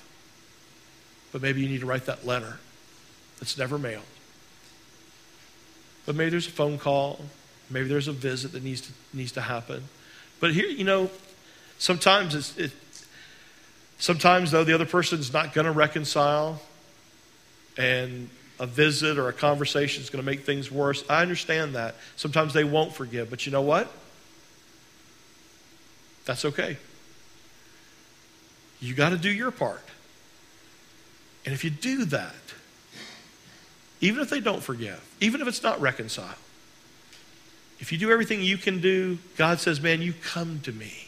But 1.32 1.42
maybe 1.42 1.62
you 1.62 1.70
need 1.70 1.82
to 1.82 1.86
write 1.86 2.06
that 2.06 2.26
letter 2.26 2.60
that's 3.40 3.58
never 3.58 3.78
mailed. 3.78 4.04
But 6.06 6.16
maybe 6.16 6.32
there's 6.32 6.48
a 6.48 6.52
phone 6.52 6.78
call. 6.78 7.20
Maybe 7.70 7.88
there's 7.88 8.08
a 8.08 8.14
visit 8.14 8.54
that 8.54 8.64
needs 8.64 8.82
to, 8.82 8.94
needs 9.14 9.34
to 9.34 9.42
happen. 9.42 9.84
But 10.40 10.54
here, 10.54 10.68
you 10.68 10.86
know, 10.86 11.10
sometimes 11.80 12.34
it's, 12.34 12.58
it, 12.58 12.72
sometimes 13.98 14.52
though 14.52 14.64
the 14.64 14.74
other 14.74 14.86
person's 14.86 15.34
not 15.34 15.54
going 15.54 15.66
to 15.66 15.72
reconcile 15.72 16.62
and 17.78 18.30
a 18.60 18.66
visit 18.66 19.18
or 19.18 19.28
a 19.28 19.34
conversation 19.34 20.02
is 20.02 20.10
going 20.10 20.24
to 20.24 20.26
make 20.26 20.46
things 20.46 20.72
worse. 20.72 21.04
I 21.10 21.22
understand 21.22 21.76
that. 21.76 21.96
Sometimes 22.16 22.54
they 22.54 22.64
won't 22.64 22.94
forgive, 22.94 23.30
but 23.30 23.46
you 23.46 23.52
know 23.52 23.62
what? 23.62 23.92
That's 26.26 26.46
okay. 26.46 26.78
You 28.80 28.94
got 28.94 29.10
to 29.10 29.18
do 29.18 29.30
your 29.30 29.52
part. 29.52 29.84
And 31.48 31.54
if 31.54 31.64
you 31.64 31.70
do 31.70 32.04
that, 32.04 32.36
even 34.02 34.22
if 34.22 34.30
they 34.30 34.42
don't 34.42 34.62
forgive, 34.62 35.02
even 35.22 35.40
if 35.40 35.48
it's 35.48 35.64
not 35.64 35.80
reconciled, 35.80 36.36
if 37.80 37.90
you 37.90 37.98
do 37.98 38.12
everything 38.12 38.42
you 38.42 38.58
can 38.58 38.82
do, 38.82 39.18
God 39.38 39.62
says, 39.62 39.80
Man, 39.80 40.02
you 40.02 40.14
come 40.22 40.60
to 40.64 40.74
me. 40.74 41.08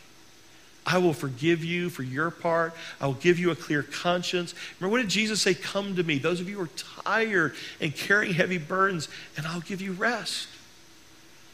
I 0.86 0.97
will 0.99 1.12
forgive 1.12 1.62
you 1.62 1.89
for 1.89 2.04
your 2.04 2.32
part. 2.32 2.73
I 3.02 3.08
will 3.08 3.15
give 3.15 3.38
you 3.38 3.52
a 3.52 3.56
clear 3.56 3.84
conscience. 3.84 4.56
Remember, 4.80 4.93
what 4.93 5.02
did 5.02 5.10
Jesus 5.10 5.41
say? 5.41 5.54
Come 5.54 5.97
to 5.97 6.04
me. 6.04 6.19
Those 6.19 6.39
of 6.39 6.47
you 6.47 6.56
who 6.56 6.63
are 6.63 7.04
tired 7.04 7.54
and 7.82 7.93
carrying 7.93 8.34
heavy 8.34 8.60
burdens, 8.60 9.10
and 9.36 9.45
I'll 9.45 9.60
give 9.60 9.82
you 9.82 9.91
rest. 9.91 10.47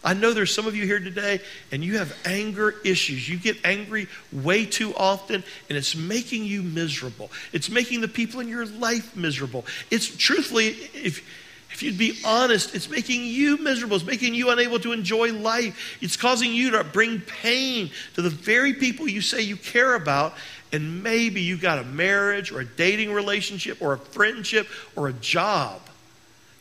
I 0.06 0.14
know 0.14 0.34
there's 0.34 0.54
some 0.54 0.68
of 0.68 0.76
you 0.76 0.86
here 0.86 1.00
today 1.00 1.42
and 1.72 1.84
you 1.84 1.98
have 1.98 2.16
anger 2.26 2.76
issues. 2.86 3.28
You 3.28 3.38
get 3.38 3.58
angry 3.66 4.08
way 4.32 4.64
too 4.68 4.94
often 4.96 5.44
and 5.68 5.78
it's 5.78 5.96
making 5.96 6.46
you 6.46 6.62
miserable. 6.62 7.32
It's 7.52 7.72
making 7.72 8.02
the 8.02 8.08
people 8.08 8.40
in 8.40 8.48
your 8.48 8.68
life 8.68 9.16
miserable. 9.16 9.66
It's 9.90 10.16
truthfully, 10.16 10.68
if, 10.68 11.28
if 11.72 11.82
you'd 11.82 11.98
be 11.98 12.20
honest, 12.24 12.76
it's 12.76 12.88
making 12.88 13.24
you 13.24 13.58
miserable. 13.58 13.96
It's 13.96 14.06
making 14.06 14.36
you 14.36 14.52
unable 14.52 14.80
to 14.82 14.92
enjoy 14.92 15.34
life. 15.34 15.98
It's 16.02 16.16
causing 16.16 16.54
you 16.54 16.70
to 16.72 16.84
bring 16.84 17.20
pain 17.22 17.90
to 18.14 18.22
the 18.22 18.30
very 18.30 18.76
people 18.76 19.08
you 19.08 19.22
say 19.22 19.42
you 19.42 19.58
care 19.58 19.96
about. 19.96 20.36
And 20.72 21.02
maybe 21.02 21.42
you've 21.42 21.62
got 21.62 21.80
a 21.80 21.84
marriage 21.84 22.52
or 22.52 22.60
a 22.60 22.66
dating 22.66 23.12
relationship 23.12 23.82
or 23.82 23.94
a 23.94 23.98
friendship 23.98 24.68
or 24.96 25.08
a 25.08 25.14
job 25.14 25.82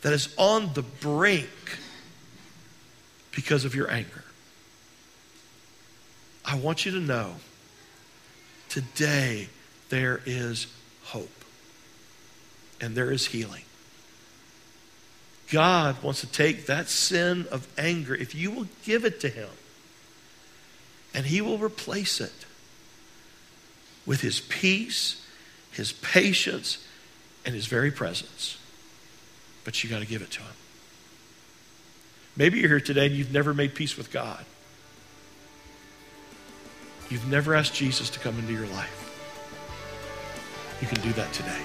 that 0.01 0.13
is 0.13 0.33
on 0.35 0.73
the 0.73 0.81
brink 0.81 1.49
because 3.35 3.65
of 3.65 3.75
your 3.75 3.91
anger. 3.91 4.23
I 6.45 6.55
want 6.55 6.85
you 6.85 6.91
to 6.93 6.99
know 6.99 7.35
today 8.69 9.49
there 9.89 10.21
is 10.25 10.67
hope 11.03 11.29
and 12.81 12.95
there 12.95 13.11
is 13.11 13.27
healing. 13.27 13.63
God 15.51 16.01
wants 16.01 16.21
to 16.21 16.27
take 16.27 16.65
that 16.65 16.89
sin 16.89 17.45
of 17.51 17.67
anger, 17.77 18.15
if 18.15 18.33
you 18.33 18.49
will 18.49 18.67
give 18.83 19.05
it 19.05 19.19
to 19.19 19.29
Him, 19.29 19.49
and 21.13 21.25
He 21.25 21.41
will 21.41 21.57
replace 21.57 22.19
it 22.19 22.45
with 24.05 24.21
His 24.21 24.39
peace, 24.39 25.23
His 25.71 25.91
patience, 25.91 26.83
and 27.45 27.53
His 27.53 27.67
very 27.67 27.91
presence. 27.91 28.57
But 29.63 29.83
you 29.83 29.89
got 29.89 29.99
to 29.99 30.07
give 30.07 30.21
it 30.21 30.31
to 30.31 30.41
Him. 30.41 30.53
Maybe 32.37 32.59
you're 32.59 32.69
here 32.69 32.79
today 32.79 33.07
and 33.07 33.15
you've 33.15 33.31
never 33.31 33.53
made 33.53 33.75
peace 33.75 33.97
with 33.97 34.11
God. 34.11 34.43
You've 37.09 37.27
never 37.27 37.55
asked 37.55 37.73
Jesus 37.73 38.09
to 38.11 38.19
come 38.19 38.37
into 38.39 38.53
your 38.53 38.67
life. 38.67 39.01
You 40.81 40.87
can 40.87 41.01
do 41.01 41.13
that 41.13 41.31
today. 41.31 41.61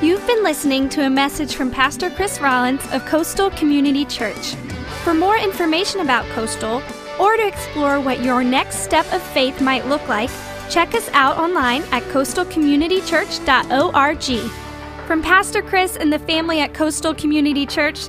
You've 0.00 0.26
been 0.26 0.42
listening 0.42 0.88
to 0.90 1.06
a 1.06 1.10
message 1.10 1.54
from 1.54 1.70
Pastor 1.70 2.10
Chris 2.10 2.40
Rollins 2.40 2.82
of 2.92 3.04
Coastal 3.06 3.50
Community 3.50 4.04
Church. 4.04 4.54
For 5.02 5.14
more 5.14 5.36
information 5.36 6.00
about 6.00 6.26
Coastal, 6.30 6.82
or 7.20 7.36
to 7.36 7.46
explore 7.46 8.00
what 8.00 8.20
your 8.22 8.42
next 8.42 8.78
step 8.78 9.06
of 9.12 9.22
faith 9.22 9.60
might 9.60 9.86
look 9.86 10.08
like, 10.08 10.30
check 10.68 10.94
us 10.94 11.08
out 11.10 11.38
online 11.38 11.82
at 11.92 12.02
coastalcommunitychurch.org. 12.04 14.50
From 15.06 15.22
Pastor 15.22 15.62
Chris 15.62 15.96
and 15.96 16.12
the 16.12 16.18
family 16.18 16.60
at 16.60 16.74
Coastal 16.74 17.14
Community 17.14 17.66
Church, 17.66 18.08